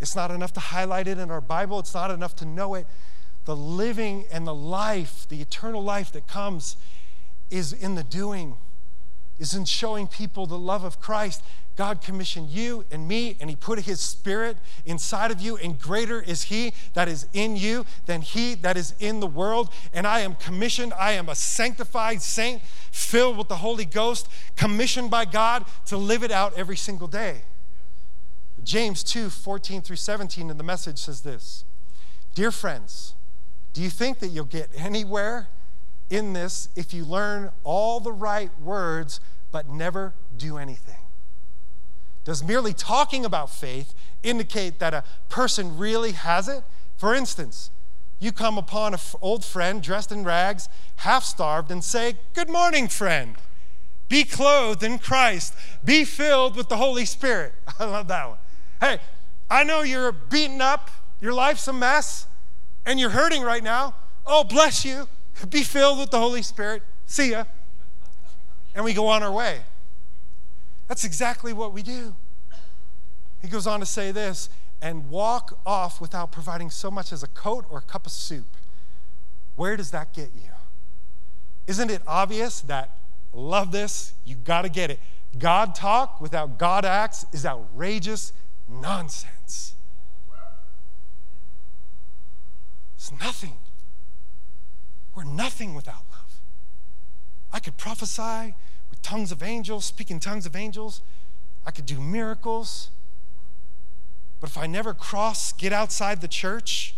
[0.00, 1.78] It's not enough to highlight it in our Bible.
[1.78, 2.86] It's not enough to know it.
[3.44, 6.76] The living and the life, the eternal life that comes,
[7.50, 8.56] is in the doing,
[9.38, 11.42] is in showing people the love of Christ.
[11.76, 16.20] God commissioned you and me, and He put His Spirit inside of you, and greater
[16.20, 19.72] is He that is in you than He that is in the world.
[19.92, 25.10] And I am commissioned, I am a sanctified saint filled with the Holy Ghost, commissioned
[25.10, 27.42] by God to live it out every single day.
[28.64, 31.64] James 2 14 through 17 in the message says this
[32.34, 33.14] Dear friends,
[33.72, 35.48] do you think that you'll get anywhere
[36.10, 40.98] in this if you learn all the right words but never do anything?
[42.28, 46.62] does merely talking about faith indicate that a person really has it?
[46.98, 47.70] For instance,
[48.20, 52.86] you come upon an old friend dressed in rags, half starved, and say, Good morning,
[52.86, 53.36] friend.
[54.10, 55.54] Be clothed in Christ.
[55.82, 57.54] Be filled with the Holy Spirit.
[57.78, 58.38] I love that one.
[58.78, 58.98] Hey,
[59.48, 60.90] I know you're beaten up,
[61.22, 62.26] your life's a mess,
[62.84, 63.94] and you're hurting right now.
[64.26, 65.08] Oh, bless you.
[65.48, 66.82] Be filled with the Holy Spirit.
[67.06, 67.44] See ya.
[68.74, 69.60] And we go on our way.
[70.88, 72.14] That's exactly what we do.
[73.42, 74.48] He goes on to say this
[74.80, 78.46] and walk off without providing so much as a coat or a cup of soup.
[79.56, 80.50] Where does that get you?
[81.66, 82.96] Isn't it obvious that,
[83.32, 84.98] love this, you got to get it.
[85.38, 88.32] God talk without God acts is outrageous
[88.68, 89.74] nonsense.
[92.96, 93.52] It's nothing.
[95.18, 96.38] We're nothing without love.
[97.52, 98.54] I could prophesy
[98.88, 101.02] with tongues of angels, speaking tongues of angels.
[101.66, 102.90] I could do miracles.
[104.38, 106.94] But if I never cross, get outside the church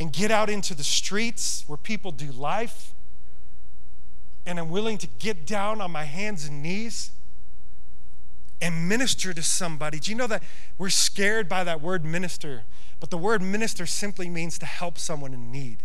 [0.00, 2.92] and get out into the streets where people do life,
[4.44, 7.12] and I'm willing to get down on my hands and knees
[8.60, 10.00] and minister to somebody.
[10.00, 10.42] Do you know that
[10.76, 12.64] we're scared by that word minister?
[12.98, 15.78] But the word minister simply means to help someone in need.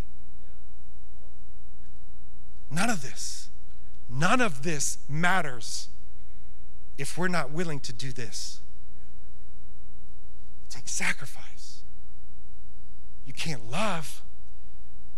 [2.70, 3.48] None of this,
[4.08, 5.88] none of this matters
[6.96, 8.60] if we're not willing to do this
[10.70, 11.82] Take sacrifice.
[13.26, 14.22] You can't love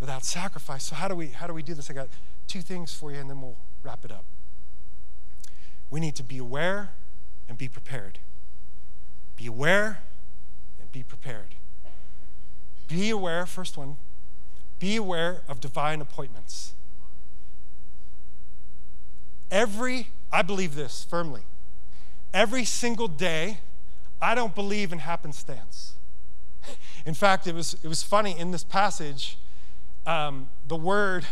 [0.00, 0.84] without sacrifice.
[0.84, 1.90] So how do we how do we do this?
[1.90, 2.08] I got
[2.48, 4.24] two things for you and then we'll wrap it up.
[5.90, 6.90] We need to be aware
[7.48, 8.18] and be prepared.
[9.36, 9.98] Be aware
[10.80, 11.54] and be prepared.
[12.88, 13.96] Be aware, first one,
[14.78, 16.72] be aware of divine appointments.
[19.52, 21.42] Every, I believe this firmly,
[22.32, 23.58] every single day
[24.20, 25.92] I don't believe in happenstance.
[27.06, 29.36] In fact, it was, it was funny in this passage,
[30.06, 31.26] um, the word,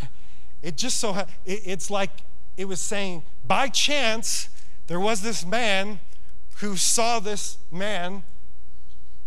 [0.63, 2.11] it just so, it, it's like
[2.57, 4.49] it was saying, by chance,
[4.87, 6.01] there was this man
[6.57, 8.23] who saw this man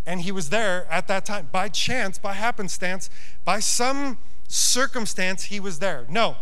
[0.05, 1.49] and he was there at that time.
[1.51, 3.09] By chance, by happenstance,
[3.43, 6.05] by some circumstance, he was there.
[6.09, 6.35] No,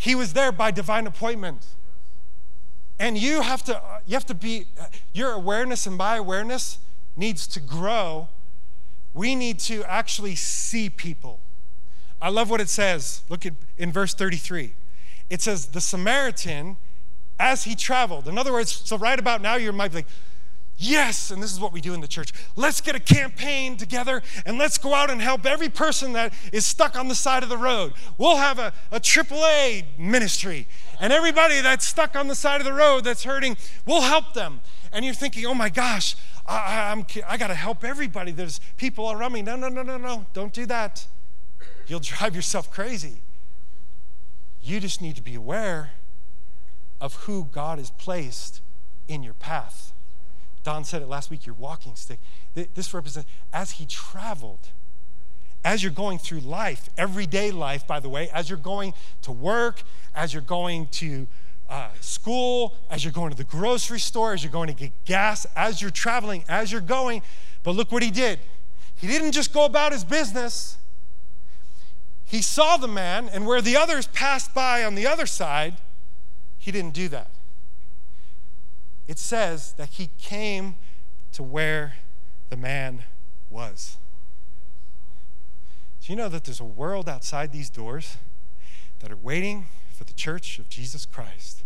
[0.00, 1.66] he was there by divine appointment.
[2.98, 6.78] And you have to, uh, you have to be, uh, your awareness and my awareness
[7.16, 8.28] needs to grow.
[9.12, 11.38] We need to actually see people.
[12.18, 13.24] I love what it says.
[13.28, 14.72] Look at in verse 33.
[15.28, 16.78] It says, The Samaritan,
[17.38, 18.26] as he traveled.
[18.26, 20.06] In other words, so right about now, you might be like,
[20.82, 22.32] Yes, and this is what we do in the church.
[22.56, 26.64] Let's get a campaign together and let's go out and help every person that is
[26.64, 27.92] stuck on the side of the road.
[28.16, 30.66] We'll have a, a AAA ministry,
[30.98, 34.62] and everybody that's stuck on the side of the road that's hurting, we'll help them.
[34.90, 36.16] And you're thinking, oh my gosh,
[36.46, 38.32] I, I'm, I got to help everybody.
[38.32, 39.42] There's people around me.
[39.42, 40.24] No, no, no, no, no.
[40.32, 41.06] Don't do that.
[41.88, 43.20] You'll drive yourself crazy.
[44.62, 45.90] You just need to be aware
[47.02, 48.62] of who God has placed
[49.08, 49.92] in your path.
[50.62, 52.18] Don said it last week your walking stick.
[52.54, 54.68] This represents as he traveled,
[55.64, 59.82] as you're going through life, everyday life, by the way, as you're going to work,
[60.14, 61.26] as you're going to
[61.68, 65.46] uh, school, as you're going to the grocery store, as you're going to get gas,
[65.56, 67.22] as you're traveling, as you're going.
[67.62, 68.38] But look what he did.
[68.96, 70.76] He didn't just go about his business.
[72.24, 75.74] He saw the man, and where the others passed by on the other side,
[76.58, 77.28] he didn't do that
[79.10, 80.76] it says that he came
[81.32, 81.94] to where
[82.48, 83.02] the man
[83.50, 83.96] was.
[86.00, 88.18] Do you know that there's a world outside these doors
[89.00, 91.64] that are waiting for the church of Jesus Christ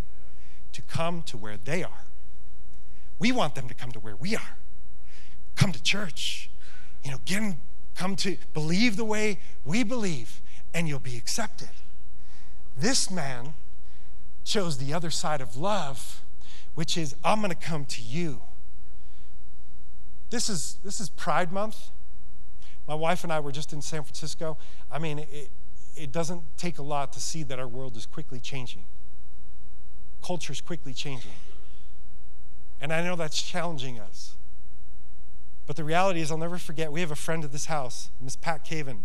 [0.73, 2.07] to come to where they are?
[3.19, 4.57] We want them to come to where we are.
[5.55, 6.49] Come to church.
[7.05, 7.57] You know, get in,
[7.95, 10.41] come to believe the way we believe,
[10.73, 11.69] and you'll be accepted.
[12.75, 13.53] This man
[14.45, 16.23] chose the other side of love
[16.75, 18.43] which is I'm going to come to you.
[20.31, 21.91] This is this is Pride Month.
[22.87, 24.59] My wife and I were just in San Francisco.
[24.93, 25.51] I mean, it,
[25.97, 28.85] it doesn't take a lot to see that our world is quickly changing.
[30.23, 31.33] Culture is quickly changing.
[32.81, 34.37] And I know that's challenging us.
[35.67, 38.37] But the reality is, I'll never forget, we have a friend at this house, Miss
[38.37, 39.05] Pat Caven.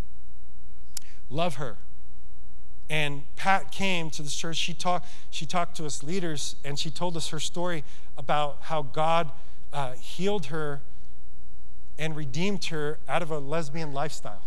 [1.30, 1.78] Love her.
[2.90, 4.58] And Pat came to this church.
[4.58, 7.84] She talked, she talked to us leaders, and she told us her story
[8.18, 9.32] about how God
[9.72, 10.82] uh, healed her
[12.00, 14.42] and redeemed her out of a lesbian lifestyle.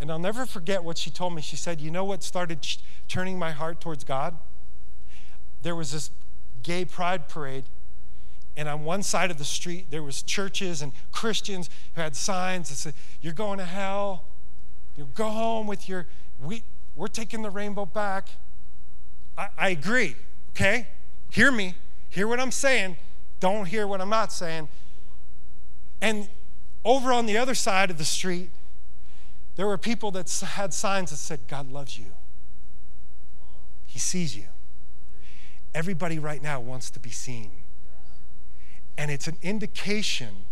[0.00, 1.42] And I'll never forget what she told me.
[1.42, 4.36] She said, You know what started ch- turning my heart towards God?
[5.62, 6.10] There was this
[6.62, 7.64] gay pride parade,
[8.56, 12.68] and on one side of the street there was churches and christians who had signs
[12.68, 14.24] that said you're going to hell
[14.96, 16.06] you go home with your
[16.44, 16.62] we,
[16.98, 18.28] we're taking the rainbow back.
[19.38, 20.16] I, I agree
[20.58, 20.88] okay?
[21.30, 21.74] Hear me
[22.10, 22.96] hear what i'm saying
[23.38, 24.68] don't hear what i'm not saying.
[26.00, 26.28] And
[26.84, 28.50] over on the other side of the street
[29.56, 32.06] there were people that had signs that said god loves you.
[33.86, 34.44] He sees you.
[35.74, 37.50] Everybody right now wants to be seen.
[38.96, 40.44] And it's an indication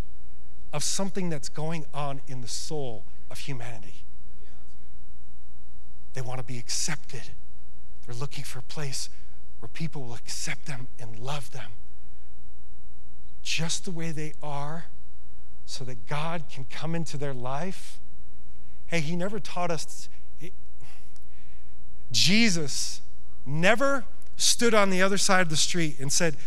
[0.72, 4.05] of something that's going on in the soul of humanity.
[6.16, 7.20] They want to be accepted.
[8.06, 9.10] They're looking for a place
[9.60, 11.72] where people will accept them and love them
[13.42, 14.86] just the way they are
[15.66, 17.98] so that God can come into their life.
[18.86, 20.08] Hey, He never taught us.
[22.10, 23.02] Jesus
[23.44, 24.06] never
[24.36, 26.38] stood on the other side of the street and said,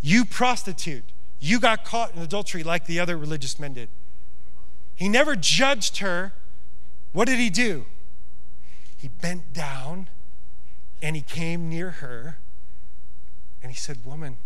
[0.00, 1.02] You prostitute,
[1.40, 3.88] you got caught in adultery like the other religious men did.
[4.94, 6.32] He never judged her.
[7.12, 7.86] What did he do?
[9.06, 10.08] He bent down
[11.00, 12.38] and he came near her
[13.62, 14.36] and he said, Woman,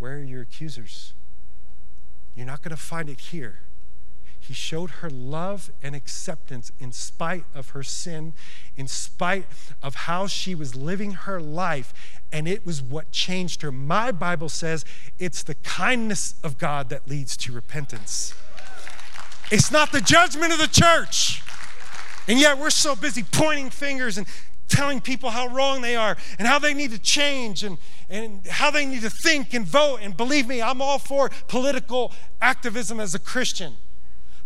[0.00, 1.12] where are your accusers?
[2.34, 3.60] You're not going to find it here.
[4.40, 8.32] He showed her love and acceptance in spite of her sin,
[8.76, 9.46] in spite
[9.80, 11.94] of how she was living her life,
[12.32, 13.70] and it was what changed her.
[13.70, 14.84] My Bible says
[15.20, 18.34] it's the kindness of God that leads to repentance.
[19.52, 21.44] It's not the judgment of the church.
[22.28, 24.26] And yet we're so busy pointing fingers and
[24.68, 28.70] telling people how wrong they are and how they need to change and, and how
[28.70, 30.00] they need to think and vote.
[30.02, 33.76] And believe me, I'm all for political activism as a Christian.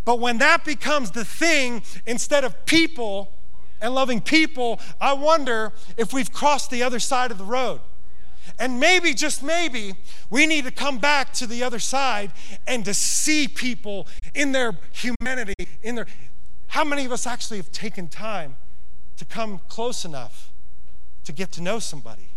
[0.05, 3.33] But when that becomes the thing instead of people
[3.81, 7.81] and loving people, I wonder if we've crossed the other side of the road.
[8.59, 9.95] And maybe, just maybe,
[10.31, 12.33] we need to come back to the other side
[12.67, 16.07] and to see people in their humanity, in their.
[16.69, 18.57] How many of us actually have taken time
[19.17, 20.51] to come close enough
[21.25, 22.31] to get to know somebody?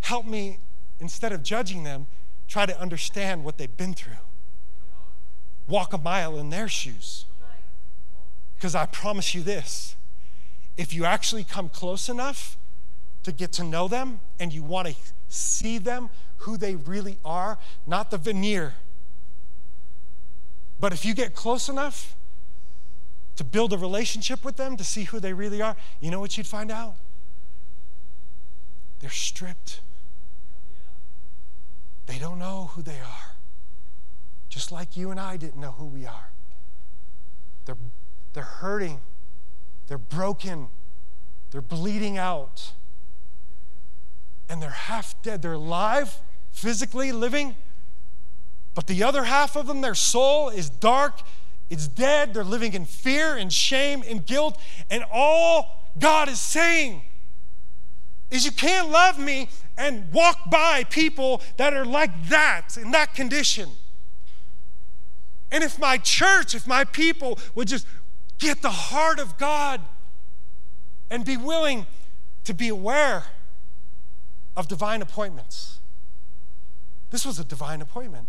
[0.00, 0.58] Help me,
[1.00, 2.06] instead of judging them,
[2.46, 4.12] try to understand what they've been through
[5.66, 7.24] walk a mile in their shoes.
[8.56, 9.96] Because I promise you this
[10.76, 12.56] if you actually come close enough
[13.22, 14.94] to get to know them and you want to
[15.28, 18.74] see them, who they really are, not the veneer,
[20.80, 22.16] but if you get close enough
[23.36, 26.36] to build a relationship with them, to see who they really are, you know what
[26.38, 26.94] you'd find out?
[29.00, 29.80] They're stripped.
[32.06, 33.34] They don't know who they are
[34.54, 36.30] just like you and I didn't know who we are.
[37.64, 37.76] They're,
[38.34, 39.00] they're hurting,
[39.88, 40.68] they're broken,
[41.50, 42.70] they're bleeding out,
[44.48, 45.42] and they're half dead.
[45.42, 46.18] They're alive,
[46.52, 47.56] physically living,
[48.76, 51.22] but the other half of them, their soul is dark,
[51.70, 52.34] it's dead.
[52.34, 54.58] They're living in fear and shame and guilt,
[54.90, 57.02] and all God is saying
[58.30, 63.14] is you can't love me and walk by people that are like that in that
[63.14, 63.70] condition.
[65.52, 67.86] And if my church, if my people would just
[68.38, 69.80] get the heart of God
[71.10, 71.86] and be willing
[72.44, 73.24] to be aware
[74.56, 75.78] of divine appointments.
[77.10, 78.28] This was a divine appointment.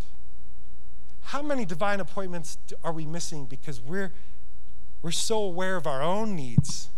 [1.26, 4.11] How many divine appointments are we missing because we're,
[5.01, 6.89] we're so aware of our own needs?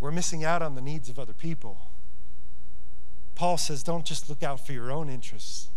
[0.00, 1.78] We're missing out on the needs of other people.
[3.36, 5.68] Paul says, don't just look out for your own interests.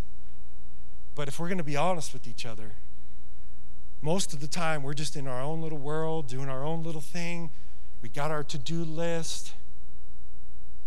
[1.14, 2.72] But if we're going to be honest with each other,
[4.02, 7.02] most of the time, we're just in our own little world, doing our own little
[7.02, 7.52] thing.
[8.02, 9.54] We got our to do list,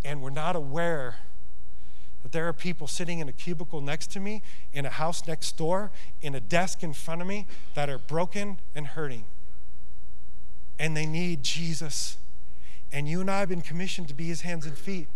[0.04, 1.16] and we're not aware
[2.29, 4.43] that there are people sitting in a cubicle next to me,
[4.74, 8.59] in a house next door, in a desk in front of me that are broken
[8.74, 9.24] and hurting.
[10.79, 12.18] And they need Jesus.
[12.93, 15.09] And you and I have been commissioned to be his hands and feet.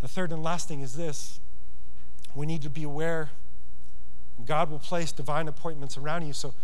[0.00, 1.38] The third and last thing is this
[2.34, 3.30] we need to be aware
[4.44, 6.32] God will place divine appointments around you.
[6.32, 6.54] So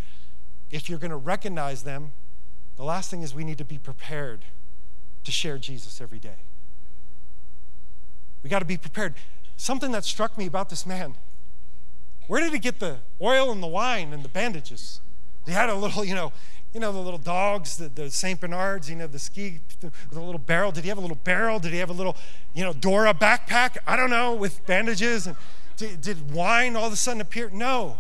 [0.73, 2.11] if you're going to recognize them,
[2.77, 4.41] the last thing is we need to be prepared
[5.23, 6.39] to share Jesus every day.
[8.43, 9.15] We got to be prepared.
[9.59, 11.17] Something that struck me about this man
[12.29, 15.01] where did he get the oil and the wine and the bandages?
[15.47, 16.31] He had a little, you know,
[16.75, 18.39] you know, the little dogs, the, the St.
[18.39, 20.71] Bernards, you know, the ski, the, the little barrel.
[20.71, 21.59] Did he have a little barrel?
[21.59, 22.17] Did he have a little,
[22.53, 23.79] you know, Dora backpack?
[23.87, 25.27] I don't know, with bandages.
[25.27, 25.37] And
[25.79, 27.49] did, did wine all of a sudden appear?
[27.49, 27.99] No.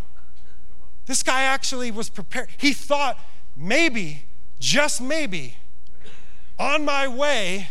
[1.06, 2.48] This guy actually was prepared.
[2.58, 3.18] He thought
[3.56, 4.24] maybe,
[4.60, 5.56] just maybe,
[6.58, 7.68] on my way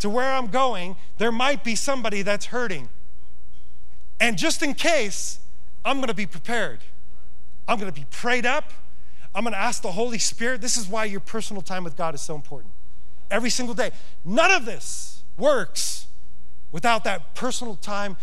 [0.00, 2.90] to where I'm going, there might be somebody that's hurting.
[4.20, 5.40] And just in case,
[5.84, 6.80] I'm going to be prepared.
[7.68, 8.72] I'm going to be prayed up.
[9.34, 10.60] I'm going to ask the Holy Spirit.
[10.60, 12.72] This is why your personal time with God is so important.
[13.30, 13.90] Every single day.
[14.24, 16.06] None of this works
[16.72, 18.16] without that personal time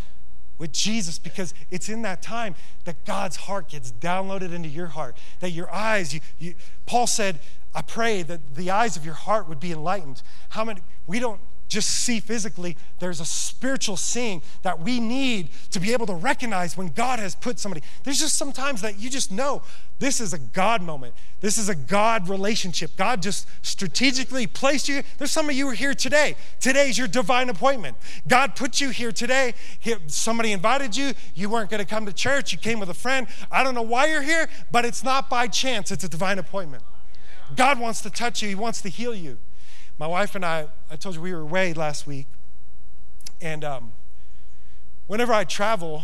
[0.58, 5.18] with Jesus because it's in that time that God's heart gets downloaded into your heart.
[5.40, 7.40] That your eyes, you, you, Paul said,
[7.76, 10.22] I pray that the eyes of your heart would be enlightened.
[10.50, 11.42] How many, we don't
[11.74, 16.78] just see physically, there's a spiritual seeing that we need to be able to recognize
[16.78, 17.84] when God has put somebody.
[18.04, 19.64] There's just sometimes that you just know
[20.00, 21.16] this is a God moment.
[21.42, 22.96] This is a God relationship.
[22.96, 25.04] God just strategically placed you.
[25.18, 26.36] There's some of you are here today.
[26.60, 27.98] Today's your divine appointment.
[28.28, 29.54] God put you here today.
[30.08, 31.14] Somebody invited you.
[31.36, 32.52] You weren't going to come to church.
[32.54, 33.28] You came with a friend.
[33.52, 35.92] I don't know why you're here, but it's not by chance.
[35.92, 36.84] It's a divine appointment.
[37.56, 38.50] God wants to touch you.
[38.50, 39.38] He wants to heal you.
[39.98, 42.28] My wife and I, I told you we were away last week.
[43.42, 43.94] And um,
[45.08, 46.04] whenever I travel,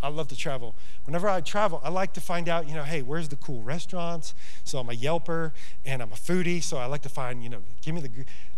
[0.00, 0.74] I love to travel.
[1.04, 4.34] Whenever I travel, I like to find out, you know, hey, where's the cool restaurants?
[4.62, 5.50] So I'm a Yelper
[5.84, 8.10] and I'm a foodie, so I like to find, you know, give me the,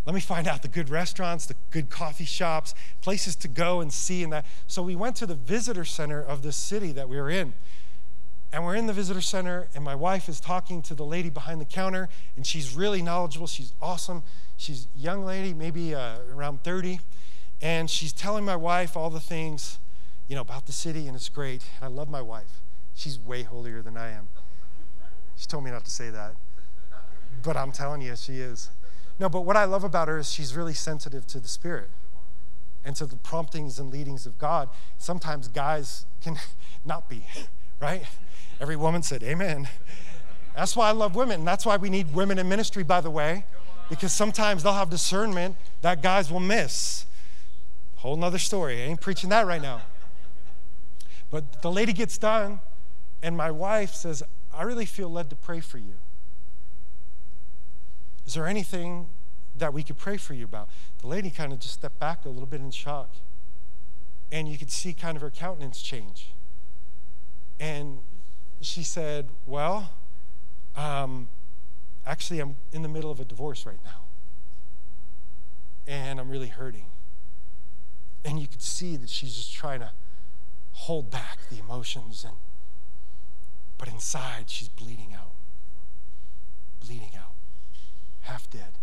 [0.05, 3.91] let me find out the good restaurants, the good coffee shops, places to go and
[3.91, 4.45] see and that.
[4.67, 7.53] So we went to the visitor center of the city that we were in.
[8.53, 11.61] And we're in the visitor center, and my wife is talking to the lady behind
[11.61, 13.47] the counter, and she's really knowledgeable.
[13.47, 14.23] She's awesome.
[14.57, 16.99] She's a young lady, maybe uh, around 30,
[17.61, 19.79] and she's telling my wife all the things,
[20.27, 21.63] you know, about the city, and it's great.
[21.77, 22.59] And I love my wife.
[22.93, 24.27] She's way holier than I am.
[25.37, 26.35] She told me not to say that,
[27.41, 28.69] but I'm telling you, she is.
[29.17, 31.89] No, but what I love about her is she's really sensitive to the Spirit
[32.83, 34.69] and to the promptings and leadings of God.
[34.97, 36.37] Sometimes guys can
[36.85, 37.25] not be,
[37.81, 38.03] right?
[38.59, 39.67] Every woman said, Amen.
[40.55, 41.45] That's why I love women.
[41.45, 43.45] That's why we need women in ministry, by the way
[43.91, 47.05] because sometimes they'll have discernment that guys will miss.
[47.97, 48.81] Whole nother story.
[48.81, 49.81] I ain't preaching that right now.
[51.29, 52.61] But the lady gets done,
[53.21, 54.23] and my wife says,
[54.53, 55.95] I really feel led to pray for you.
[58.25, 59.09] Is there anything
[59.57, 60.69] that we could pray for you about?
[61.01, 63.09] The lady kind of just stepped back a little bit in shock.
[64.31, 66.29] And you could see kind of her countenance change.
[67.61, 67.99] And
[68.59, 69.91] she said, Well,
[70.75, 71.29] um,
[72.05, 74.01] Actually, I'm in the middle of a divorce right now.
[75.87, 76.85] And I'm really hurting.
[78.25, 79.91] And you could see that she's just trying to
[80.73, 82.35] hold back the emotions and
[83.77, 85.31] but inside she's bleeding out.
[86.85, 87.33] Bleeding out.
[88.21, 88.77] Half dead.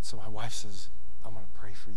[0.00, 0.88] So my wife says,
[1.24, 1.96] I'm going to pray for you.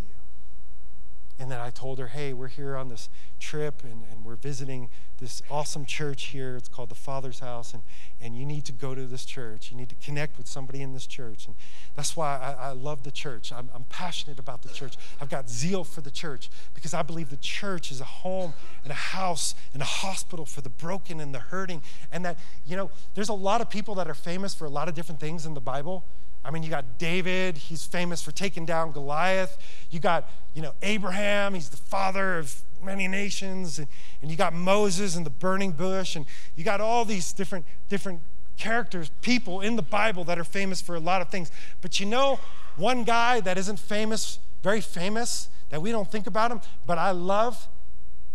[1.40, 3.08] And then I told her, hey, we're here on this
[3.40, 6.58] trip and, and we're visiting this awesome church here.
[6.58, 7.74] It's called the Father's House.
[7.74, 7.82] And,
[8.22, 9.72] and you need to go to this church.
[9.72, 11.46] You need to connect with somebody in this church.
[11.46, 11.56] And
[11.96, 13.54] that's why I, I love the church.
[13.54, 14.96] I'm, I'm passionate about the church.
[15.22, 18.92] I've got zeal for the church because I believe the church is a home and
[18.92, 21.82] a house and a hospital for the broken and the hurting.
[22.12, 22.38] And that,
[22.68, 25.22] you know, there's a lot of people that are famous for a lot of different
[25.22, 26.04] things in the Bible.
[26.44, 29.58] I mean, you got David, he's famous for taking down Goliath.
[29.92, 33.78] You got, you know, Abraham, he's the father of many nations.
[33.78, 33.88] And,
[34.22, 36.16] and you got Moses and the burning bush.
[36.16, 36.26] And
[36.56, 38.22] you got all these different, different
[38.58, 41.52] characters, people in the Bible that are famous for a lot of things.
[41.82, 42.40] But you know,
[42.78, 47.12] one guy that isn't famous, very famous, that we don't think about him, but I
[47.12, 47.68] love,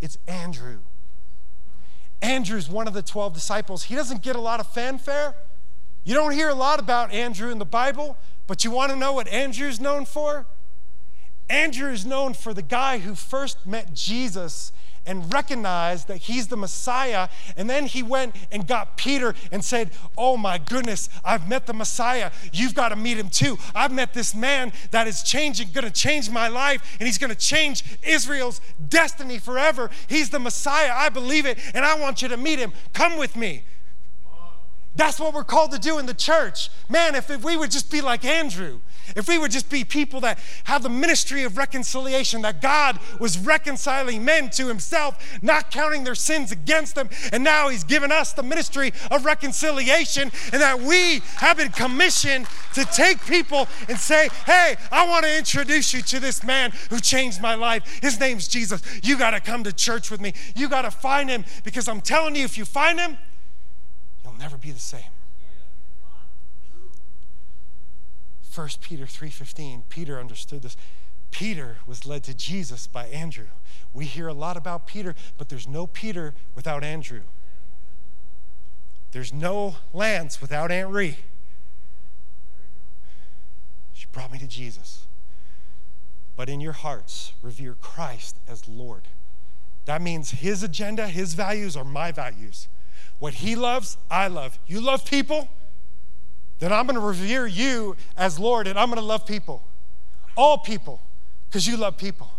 [0.01, 0.79] it's Andrew.
[2.21, 3.83] Andrew's one of the 12 disciples.
[3.83, 5.35] He doesn't get a lot of fanfare
[6.05, 8.15] you don't hear a lot about Andrew in the Bible,
[8.47, 10.45] but you want to know what Andrew's known for?
[11.49, 14.71] Andrew is known for the guy who first met Jesus
[15.05, 17.29] and recognized that he's the Messiah.
[17.57, 21.73] And then he went and got Peter and said, Oh my goodness, I've met the
[21.73, 22.31] Messiah.
[22.51, 23.57] You've got to meet him too.
[23.73, 27.31] I've met this man that is changing, going to change my life, and he's going
[27.31, 29.89] to change Israel's destiny forever.
[30.07, 30.91] He's the Messiah.
[30.93, 32.73] I believe it, and I want you to meet him.
[32.93, 33.63] Come with me.
[34.95, 36.69] That's what we're called to do in the church.
[36.89, 38.79] Man, if, if we would just be like Andrew,
[39.15, 43.37] if we would just be people that have the ministry of reconciliation, that God was
[43.37, 48.33] reconciling men to himself, not counting their sins against them, and now he's given us
[48.33, 54.29] the ministry of reconciliation, and that we have been commissioned to take people and say,
[54.45, 57.99] Hey, I want to introduce you to this man who changed my life.
[58.01, 58.81] His name's Jesus.
[59.03, 60.33] You got to come to church with me.
[60.55, 63.17] You got to find him because I'm telling you, if you find him,
[64.35, 65.01] you'll never be the same.
[68.53, 70.77] 1 Peter 3:15, Peter understood this.
[71.31, 73.47] Peter was led to Jesus by Andrew.
[73.93, 77.23] We hear a lot about Peter, but there's no Peter without Andrew.
[79.11, 81.17] There's no Lance without Aunt Ree.
[83.93, 85.05] She brought me to Jesus.
[86.37, 89.07] But in your hearts, revere Christ as Lord.
[89.85, 92.67] That means his agenda, his values are my values.
[93.19, 94.59] What he loves, I love.
[94.67, 95.49] You love people?
[96.59, 99.63] Then I'm going to revere you as Lord and I'm going to love people.
[100.35, 101.01] All people,
[101.47, 102.29] because you love people.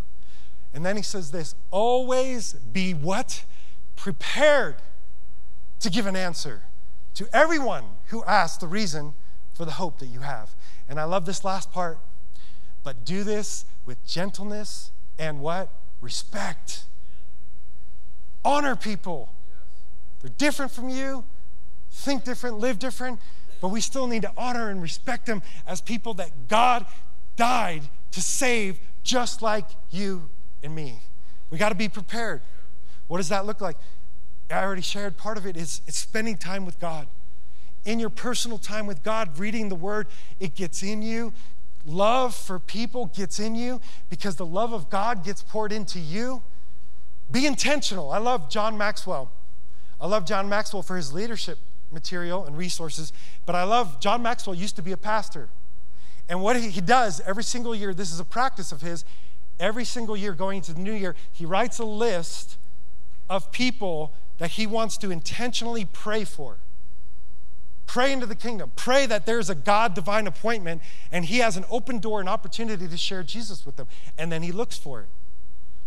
[0.75, 3.45] And then he says this always be what?
[3.95, 4.77] Prepared
[5.81, 6.63] to give an answer
[7.15, 9.15] to everyone who asks the reason
[9.55, 10.55] for the hope that you have.
[10.89, 11.99] And I love this last part,
[12.85, 15.71] but do this with gentleness and what?
[16.01, 16.85] Respect.
[18.45, 19.31] Honor people.
[20.27, 21.23] They're different from you,
[21.89, 23.21] think different, live different,
[23.61, 26.85] but we still need to honor and respect them as people that God
[27.37, 30.29] died to save, just like you
[30.65, 30.99] and me.
[31.49, 32.41] We got to be prepared.
[33.07, 33.77] What does that look like?
[34.51, 37.07] I already shared part of it is it's spending time with God.
[37.85, 40.09] In your personal time with God, reading the word,
[40.41, 41.33] it gets in you.
[41.87, 46.43] Love for people gets in you because the love of God gets poured into you.
[47.31, 48.11] Be intentional.
[48.11, 49.31] I love John Maxwell.
[50.01, 51.59] I love John Maxwell for his leadership
[51.91, 53.13] material and resources,
[53.47, 55.49] but I love John Maxwell used to be a pastor.
[56.29, 59.05] And what he does every single year, this is a practice of his,
[59.61, 62.59] every single year going into the new year, he writes a list
[63.31, 66.59] of people that he wants to intentionally pray for.
[67.87, 68.73] Pray into the kingdom.
[68.77, 70.83] Pray that there's a God divine appointment
[71.13, 73.87] and he has an open door and opportunity to share Jesus with them.
[74.19, 75.07] And then he looks for it.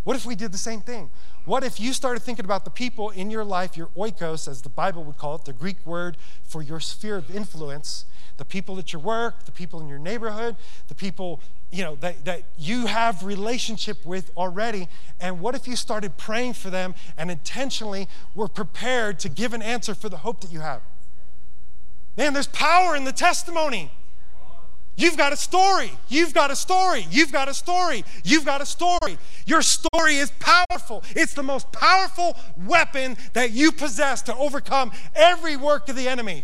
[0.04, 1.10] What if we did the same thing?
[1.46, 4.70] What if you started thinking about the people in your life, your oikos, as the
[4.70, 8.06] Bible would call it, the Greek word for your sphere of influence,
[8.38, 10.56] the people at your work, the people in your neighborhood,
[10.88, 11.42] the people
[11.72, 14.88] you know that, that you have relationship with already.
[15.20, 19.62] And what if you started praying for them and intentionally were prepared to give an
[19.62, 20.82] answer for the hope that you have?
[22.18, 23.92] Man there's power in the testimony
[25.00, 25.92] You've got a story.
[26.10, 27.08] You've got a story.
[27.10, 28.04] You've got a story.
[28.26, 29.18] You've got a story.
[29.46, 31.06] Your story is powerful.
[31.16, 32.36] It's the most powerful
[32.68, 36.44] weapon that you possess to overcome every work of the enemy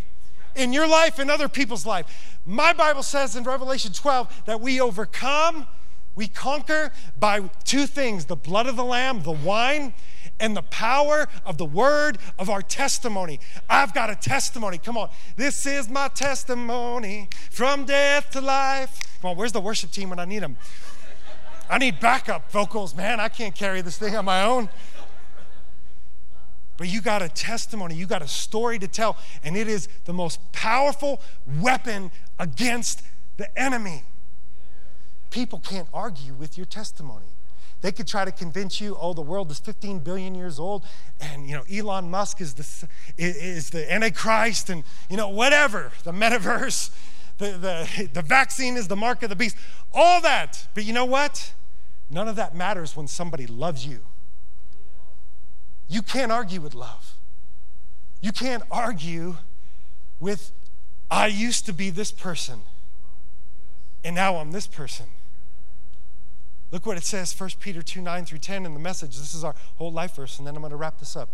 [0.55, 2.37] in your life and other people's life.
[2.45, 5.67] My Bible says in Revelation 12 that we overcome,
[6.15, 9.93] we conquer by two things the blood of the Lamb, the wine,
[10.39, 13.39] and the power of the word of our testimony.
[13.69, 14.77] I've got a testimony.
[14.77, 15.09] Come on.
[15.35, 18.99] This is my testimony from death to life.
[19.21, 20.57] Come on, where's the worship team when I need them?
[21.69, 23.19] I need backup vocals, man.
[23.19, 24.69] I can't carry this thing on my own.
[26.77, 30.13] But you got a testimony, you got a story to tell, and it is the
[30.13, 31.21] most powerful
[31.61, 33.01] weapon against
[33.37, 34.03] the enemy.
[35.31, 37.25] People can't argue with your testimony.
[37.81, 40.83] They could try to convince you, oh, the world is 15 billion years old,
[41.19, 46.11] and you know Elon Musk is the is the Antichrist, and you know whatever the
[46.11, 46.89] metaverse,
[47.37, 49.55] the the the vaccine is the mark of the beast,
[49.93, 50.67] all that.
[50.73, 51.53] But you know what?
[52.09, 53.99] None of that matters when somebody loves you.
[55.87, 57.13] You can't argue with love.
[58.21, 59.37] You can't argue
[60.19, 60.51] with
[61.11, 62.61] I used to be this person,
[64.03, 65.05] and now I'm this person.
[66.71, 69.17] Look what it says, 1 Peter 2 9 through 10 in the message.
[69.17, 71.29] This is our whole life verse, and then I'm going to wrap this up.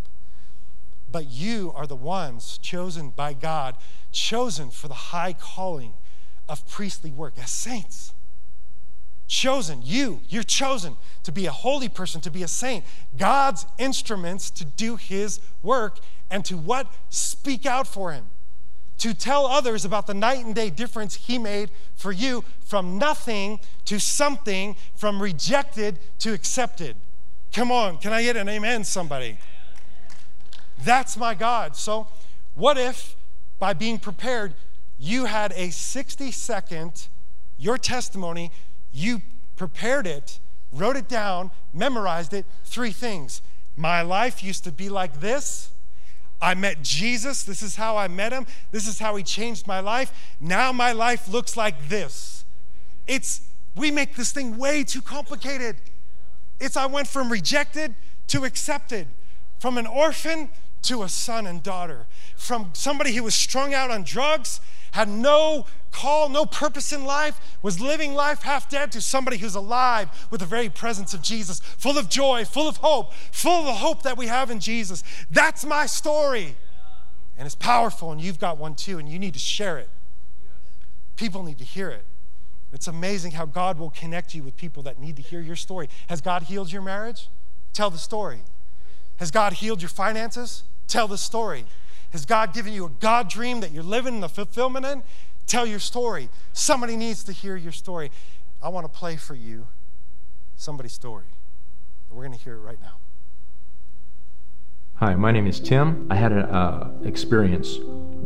[1.10, 3.76] But you are the ones chosen by God,
[4.12, 5.94] chosen for the high calling
[6.48, 8.14] of priestly work as saints.
[9.26, 12.84] Chosen, you, you're chosen to be a holy person, to be a saint,
[13.16, 15.98] God's instruments to do his work
[16.30, 16.86] and to what?
[17.08, 18.26] Speak out for him
[19.02, 23.58] to tell others about the night and day difference He made for you from nothing
[23.86, 26.94] to something, from rejected to accepted.
[27.52, 29.38] Come on, can I get an amen, somebody?
[30.84, 31.74] That's my God.
[31.74, 32.06] So,
[32.54, 33.16] what if
[33.58, 34.54] by being prepared,
[35.00, 37.08] you had a 60 second,
[37.58, 38.52] your testimony,
[38.92, 39.20] you
[39.56, 40.38] prepared it,
[40.70, 43.42] wrote it down, memorized it, three things.
[43.76, 45.71] My life used to be like this.
[46.42, 47.44] I met Jesus.
[47.44, 48.46] This is how I met him.
[48.72, 50.12] This is how he changed my life.
[50.40, 52.44] Now my life looks like this.
[53.06, 53.42] It's,
[53.76, 55.76] we make this thing way too complicated.
[56.58, 57.94] It's, I went from rejected
[58.28, 59.06] to accepted,
[59.60, 60.50] from an orphan
[60.82, 64.60] to a son and daughter, from somebody who was strung out on drugs
[64.92, 69.54] had no call, no purpose in life, was living life half dead to somebody who's
[69.54, 73.66] alive with the very presence of Jesus, full of joy, full of hope, full of
[73.66, 75.04] the hope that we have in Jesus.
[75.30, 76.56] That's my story.
[77.36, 79.88] And it's powerful, and you've got one too, and you need to share it.
[81.16, 82.04] People need to hear it.
[82.72, 85.88] It's amazing how God will connect you with people that need to hear your story.
[86.08, 87.28] Has God healed your marriage?
[87.72, 88.40] Tell the story.
[89.16, 90.64] Has God healed your finances?
[90.88, 91.64] Tell the story.
[92.12, 95.02] Has God given you a God dream that you're living in the fulfillment in?
[95.46, 96.28] Tell your story.
[96.52, 98.10] Somebody needs to hear your story.
[98.62, 99.66] I want to play for you
[100.56, 101.24] somebody's story.
[102.10, 102.96] We're going to hear it right now.
[104.96, 106.06] Hi, my name is Tim.
[106.10, 107.78] I had an uh, experience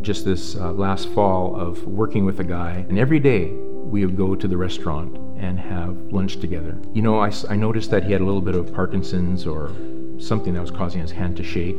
[0.03, 4.17] just this uh, last fall of working with a guy, and every day we would
[4.17, 6.77] go to the restaurant and have lunch together.
[6.93, 9.71] You know, I, I noticed that he had a little bit of Parkinson's or
[10.19, 11.79] something that was causing his hand to shake.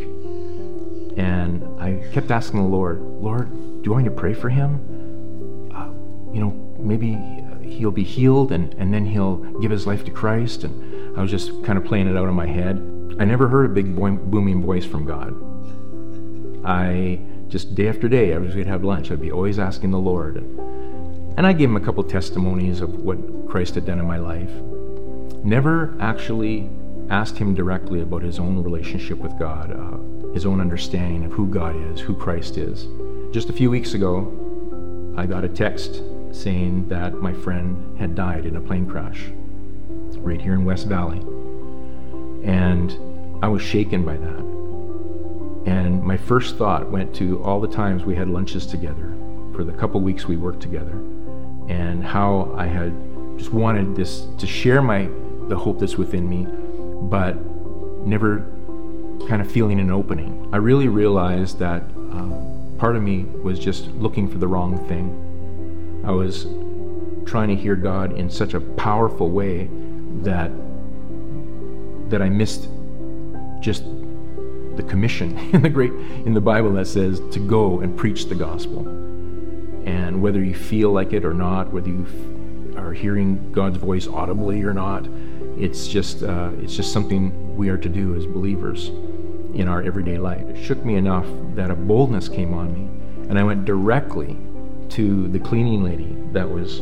[1.17, 5.71] And I kept asking the Lord, Lord, do you want me to pray for him?
[5.73, 5.89] Uh,
[6.33, 7.17] you know, maybe
[7.67, 10.63] he'll be healed and, and then he'll give his life to Christ.
[10.63, 12.77] And I was just kind of playing it out in my head.
[13.19, 15.33] I never heard a big booming voice from God.
[16.63, 19.09] I just day after day, I was going to have lunch.
[19.09, 20.37] I'd be always asking the Lord.
[20.37, 24.51] And I gave him a couple testimonies of what Christ had done in my life.
[25.43, 26.69] Never actually
[27.09, 29.97] asked him directly about his own relationship with God, uh,
[30.33, 32.87] his own understanding of who God is, who Christ is.
[33.31, 34.33] Just a few weeks ago,
[35.17, 36.01] I got a text
[36.31, 39.25] saying that my friend had died in a plane crash
[40.17, 41.19] right here in West Valley.
[42.43, 42.97] And
[43.43, 44.39] I was shaken by that.
[45.65, 49.13] And my first thought went to all the times we had lunches together
[49.53, 51.01] for the couple weeks we worked together
[51.67, 52.93] and how I had
[53.37, 55.09] just wanted this to share my
[55.47, 56.45] the hope that's within me,
[57.09, 57.37] but
[58.05, 58.45] never
[59.27, 60.49] kind of feeling an opening.
[60.53, 66.03] I really realized that um, part of me was just looking for the wrong thing.
[66.05, 66.45] I was
[67.25, 69.69] trying to hear God in such a powerful way
[70.21, 70.51] that
[72.09, 72.69] that I missed
[73.59, 73.83] just
[74.77, 78.35] the commission in the great in the Bible that says to go and preach the
[78.35, 78.87] gospel.
[79.85, 82.05] And whether you feel like it or not, whether you
[82.77, 85.07] are hearing God's voice audibly or not,
[85.57, 88.89] it's just uh, it's just something we are to do as believers
[89.55, 90.43] in our everyday life.
[90.43, 94.37] It shook me enough that a boldness came on me, and I went directly
[94.89, 96.81] to the cleaning lady that was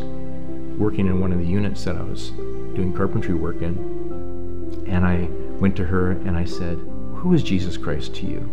[0.78, 2.32] working in one of the units that I was
[2.76, 6.78] doing carpentry work in, and I went to her and I said,
[7.16, 8.50] "Who is Jesus Christ to you?"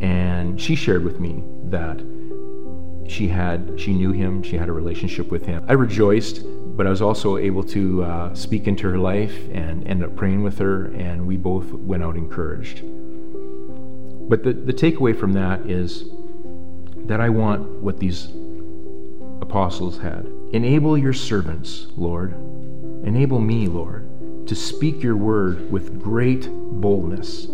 [0.00, 2.00] And she shared with me that
[3.08, 6.44] she had she knew him she had a relationship with him i rejoiced
[6.82, 10.42] but i was also able to uh, speak into her life and end up praying
[10.42, 12.82] with her and we both went out encouraged.
[14.28, 16.06] But the, the takeaway from that is
[17.06, 18.32] that i want what these
[19.40, 20.26] apostles had.
[20.52, 22.32] Enable your servants lord.
[23.06, 27.46] Enable me lord to speak your word with great boldness.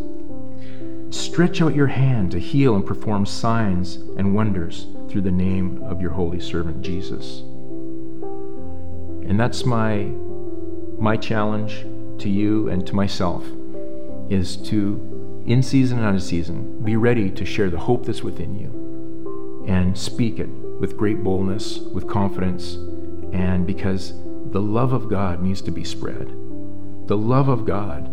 [1.11, 6.01] Stretch out your hand to heal and perform signs and wonders through the name of
[6.01, 7.43] your holy servant Jesus.
[9.29, 10.11] And that's my
[10.99, 11.87] my challenge
[12.19, 13.45] to you and to myself
[14.29, 18.23] is to in season and out of season be ready to share the hope that's
[18.23, 20.49] within you and speak it
[20.81, 22.75] with great boldness, with confidence,
[23.33, 24.15] and because
[24.51, 26.29] the love of God needs to be spread.
[27.07, 28.09] The love of God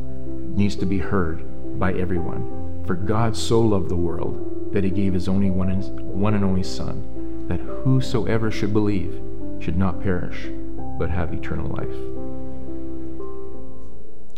[0.55, 2.83] needs to be heard by everyone.
[2.85, 6.43] For God so loved the world that he gave his only one and, one and
[6.43, 9.21] only Son, that whosoever should believe
[9.59, 10.49] should not perish,
[10.97, 11.89] but have eternal life.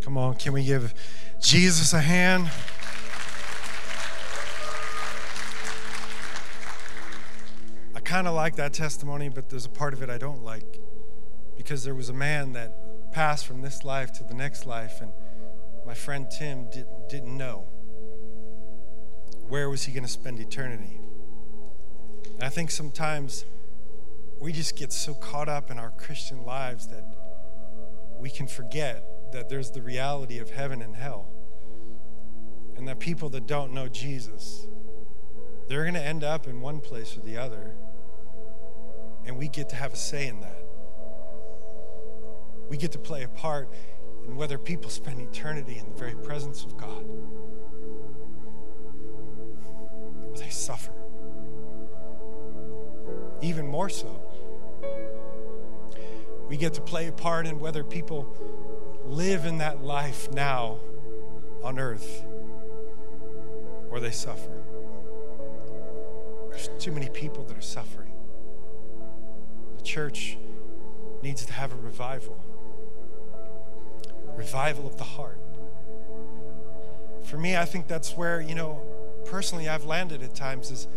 [0.02, 0.94] Come on, can we give
[1.42, 2.50] Jesus a hand?
[7.96, 10.80] I kind of like that testimony, but there's a part of it I don't like
[11.58, 15.12] because there was a man that passed from this life to the next life, and
[15.86, 17.68] my friend Tim didn't, didn't know
[19.50, 21.00] where was he going to spend eternity?
[22.36, 23.46] And I think sometimes
[24.40, 27.04] we just get so caught up in our Christian lives that
[28.20, 31.28] we can forget that there's the reality of heaven and hell.
[32.76, 34.68] And that people that don't know Jesus,
[35.68, 37.76] they're going to end up in one place or the other.
[39.26, 40.64] And we get to have a say in that.
[42.70, 43.70] We get to play a part
[44.28, 47.06] in whether people spend eternity in the very presence of God.
[50.38, 50.97] or they suffer.
[53.42, 54.22] Even more so,
[56.50, 58.28] we get to play a part in whether people
[59.06, 60.80] live in that life now
[61.64, 62.24] on earth
[63.90, 64.64] or they suffer.
[66.50, 68.14] There's too many people that are suffering.
[69.78, 70.38] The church
[71.22, 72.38] needs to have a revival
[74.38, 75.40] revival of the heart.
[77.24, 78.82] For me, I think that's where, you know,
[79.26, 80.88] personally I've landed at times is,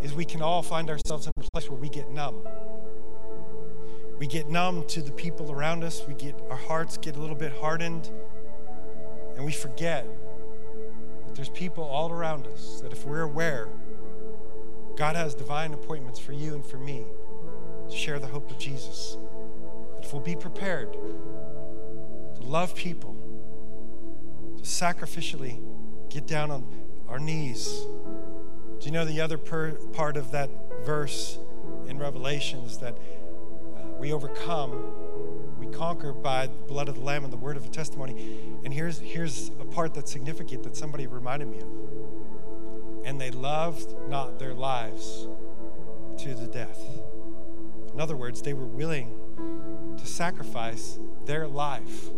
[0.00, 2.42] is we can all find ourselves in place where we get numb.
[4.18, 6.02] We get numb to the people around us.
[6.06, 8.10] We get our hearts get a little bit hardened,
[9.36, 10.06] and we forget
[11.24, 13.70] that there's people all around us that if we're aware,
[14.96, 17.06] God has divine appointments for you and for me
[17.88, 19.16] to share the hope of Jesus.
[19.94, 23.16] That if we'll be prepared to love people,
[24.58, 25.58] to sacrificially
[26.10, 26.66] get down on
[27.08, 27.86] our knees.
[28.78, 30.50] Do you know the other per- part of that
[30.84, 31.38] verse
[31.88, 37.24] in Revelation is that uh, we overcome, we conquer by the blood of the Lamb
[37.24, 38.58] and the word of the testimony.
[38.64, 41.68] And here's, here's a part that's significant that somebody reminded me of.
[43.04, 45.28] And they loved not their lives
[46.18, 46.80] to the death.
[47.92, 49.16] In other words, they were willing
[49.96, 52.10] to sacrifice their life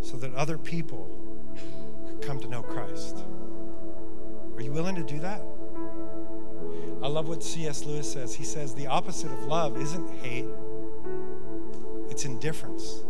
[0.00, 1.10] so that other people
[2.06, 3.16] could come to know Christ.
[4.56, 5.42] Are you willing to do that?
[7.02, 7.84] I love what C.S.
[7.84, 8.34] Lewis says.
[8.34, 10.46] He says the opposite of love isn't hate,
[12.10, 13.02] it's indifference.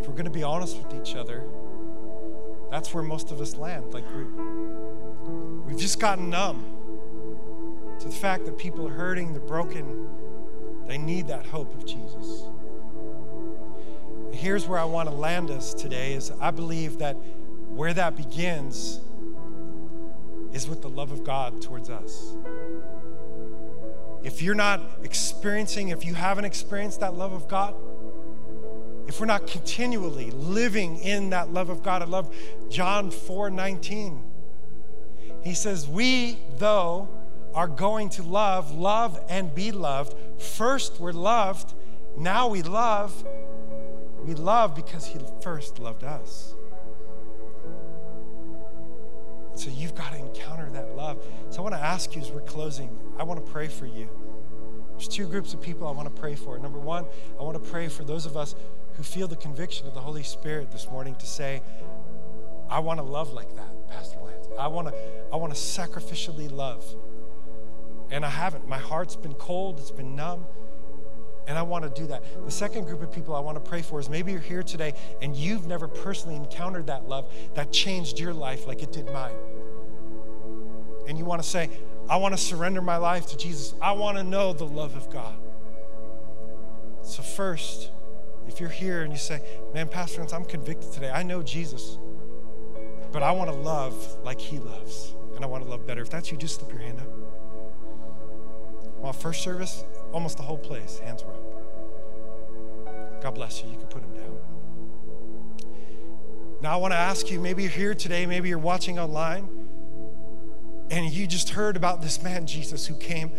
[0.00, 1.44] If we're going to be honest with each other,
[2.70, 3.92] that's where most of us land.
[3.92, 4.24] Like we,
[5.66, 6.64] we've just gotten numb
[8.00, 10.08] to the fact that people are hurting, they're broken,
[10.86, 12.44] they need that hope of Jesus.
[14.26, 17.16] And here's where I want to land us today is I believe that
[17.68, 19.00] where that begins
[20.54, 22.34] is with the love of God towards us.
[24.22, 27.74] If you're not experiencing, if you haven't experienced that love of God,
[29.06, 32.34] if we're not continually living in that love of God, I love
[32.70, 34.22] John 4 19.
[35.42, 37.08] He says, We, though,
[37.54, 40.14] are going to love, love and be loved.
[40.40, 41.74] First, we're loved.
[42.16, 43.24] Now we love.
[44.24, 46.54] We love because He first loved us.
[49.54, 51.24] So you've got to encounter that love.
[51.50, 54.08] So I want to ask you as we're closing, I want to pray for you.
[54.92, 56.58] There's two groups of people I want to pray for.
[56.58, 57.06] Number one,
[57.38, 58.54] I want to pray for those of us
[58.96, 61.62] who feel the conviction of the Holy Spirit this morning to say,
[62.68, 64.46] I want to love like that, Pastor Lance.
[64.58, 64.94] I want to,
[65.32, 66.84] I want to sacrificially love.
[68.10, 68.68] And I haven't.
[68.68, 70.46] My heart's been cold, it's been numb.
[71.46, 72.22] And I want to do that.
[72.44, 74.94] The second group of people I want to pray for is maybe you're here today
[75.20, 79.34] and you've never personally encountered that love that changed your life like it did mine.
[81.06, 81.70] And you want to say,
[82.08, 83.74] I want to surrender my life to Jesus.
[83.80, 85.34] I want to know the love of God.
[87.02, 87.90] So, first,
[88.46, 89.42] if you're here and you say,
[89.72, 91.10] Man, Pastor Lance, I'm convicted today.
[91.10, 91.98] I know Jesus,
[93.12, 96.02] but I want to love like he loves, and I want to love better.
[96.02, 97.08] If that's you, just slip your hand up.
[98.98, 99.84] Well, first service,
[100.14, 103.20] almost the whole place, hands were up.
[103.20, 103.68] God bless you.
[103.68, 104.38] You can put them down.
[106.62, 109.48] Now, I want to ask you maybe you're here today, maybe you're watching online,
[110.90, 113.32] and you just heard about this man, Jesus, who came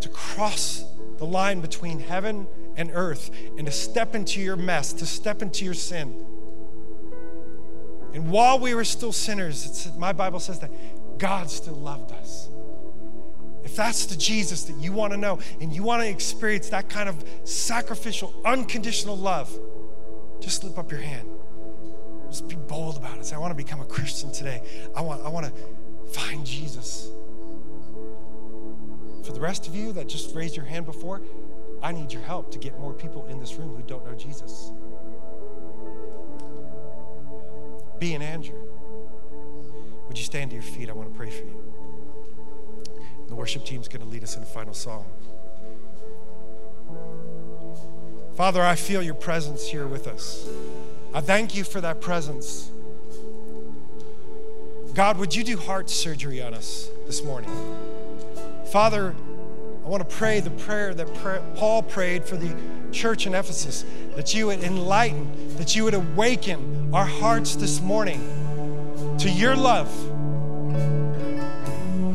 [0.00, 0.84] to cross
[1.16, 5.64] the line between heaven and earth and to step into your mess, to step into
[5.64, 6.26] your sin.
[8.12, 10.70] And while we were still sinners, my Bible says that
[11.18, 12.48] God still loved us.
[13.68, 16.88] If that's the Jesus that you want to know and you want to experience that
[16.88, 19.54] kind of sacrificial, unconditional love,
[20.40, 21.28] just slip up your hand.
[22.30, 23.26] Just be bold about it.
[23.26, 24.62] Say, I want to become a Christian today.
[24.96, 27.10] I want, I want to find Jesus.
[29.26, 31.20] For the rest of you that just raised your hand before,
[31.82, 34.72] I need your help to get more people in this room who don't know Jesus.
[37.98, 38.56] Be an Andrew,
[40.08, 40.88] would you stand to your feet?
[40.88, 41.67] I want to pray for you.
[43.28, 45.06] The worship team's going to lead us in a final song.
[48.36, 50.48] Father, I feel your presence here with us.
[51.12, 52.70] I thank you for that presence.
[54.94, 57.50] God, would you do heart surgery on us this morning?
[58.70, 59.14] Father,
[59.84, 62.54] I want to pray the prayer that Paul prayed for the
[62.92, 63.84] church in Ephesus
[64.16, 69.88] that you would enlighten, that you would awaken our hearts this morning to your love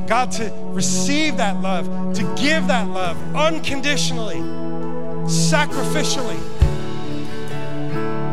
[0.08, 1.86] God, to receive that love,
[2.16, 4.38] to give that love unconditionally,
[5.28, 6.40] sacrificially.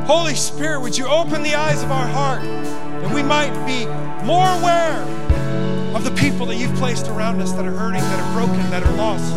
[0.06, 3.86] Holy Spirit, would you open the eyes of our heart that we might be
[4.24, 5.00] more aware
[5.94, 8.82] of the people that you've placed around us that are hurting, that are broken, that
[8.82, 9.34] are lost.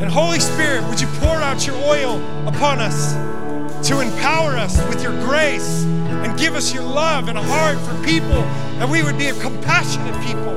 [0.00, 3.14] And Holy Spirit, would you pour out your oil upon us
[3.84, 7.94] to empower us with your grace and give us your love and a heart for
[8.04, 8.42] people,
[8.78, 10.54] that we would be a compassionate people,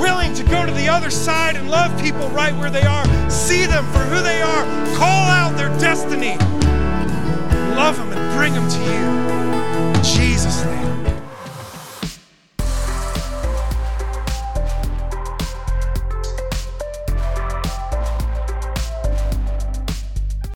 [0.00, 3.66] willing to go to the other side and love people right where they are, see
[3.66, 4.64] them for who they are,
[4.96, 6.36] call out their destiny,
[7.74, 9.16] love them and bring them to you.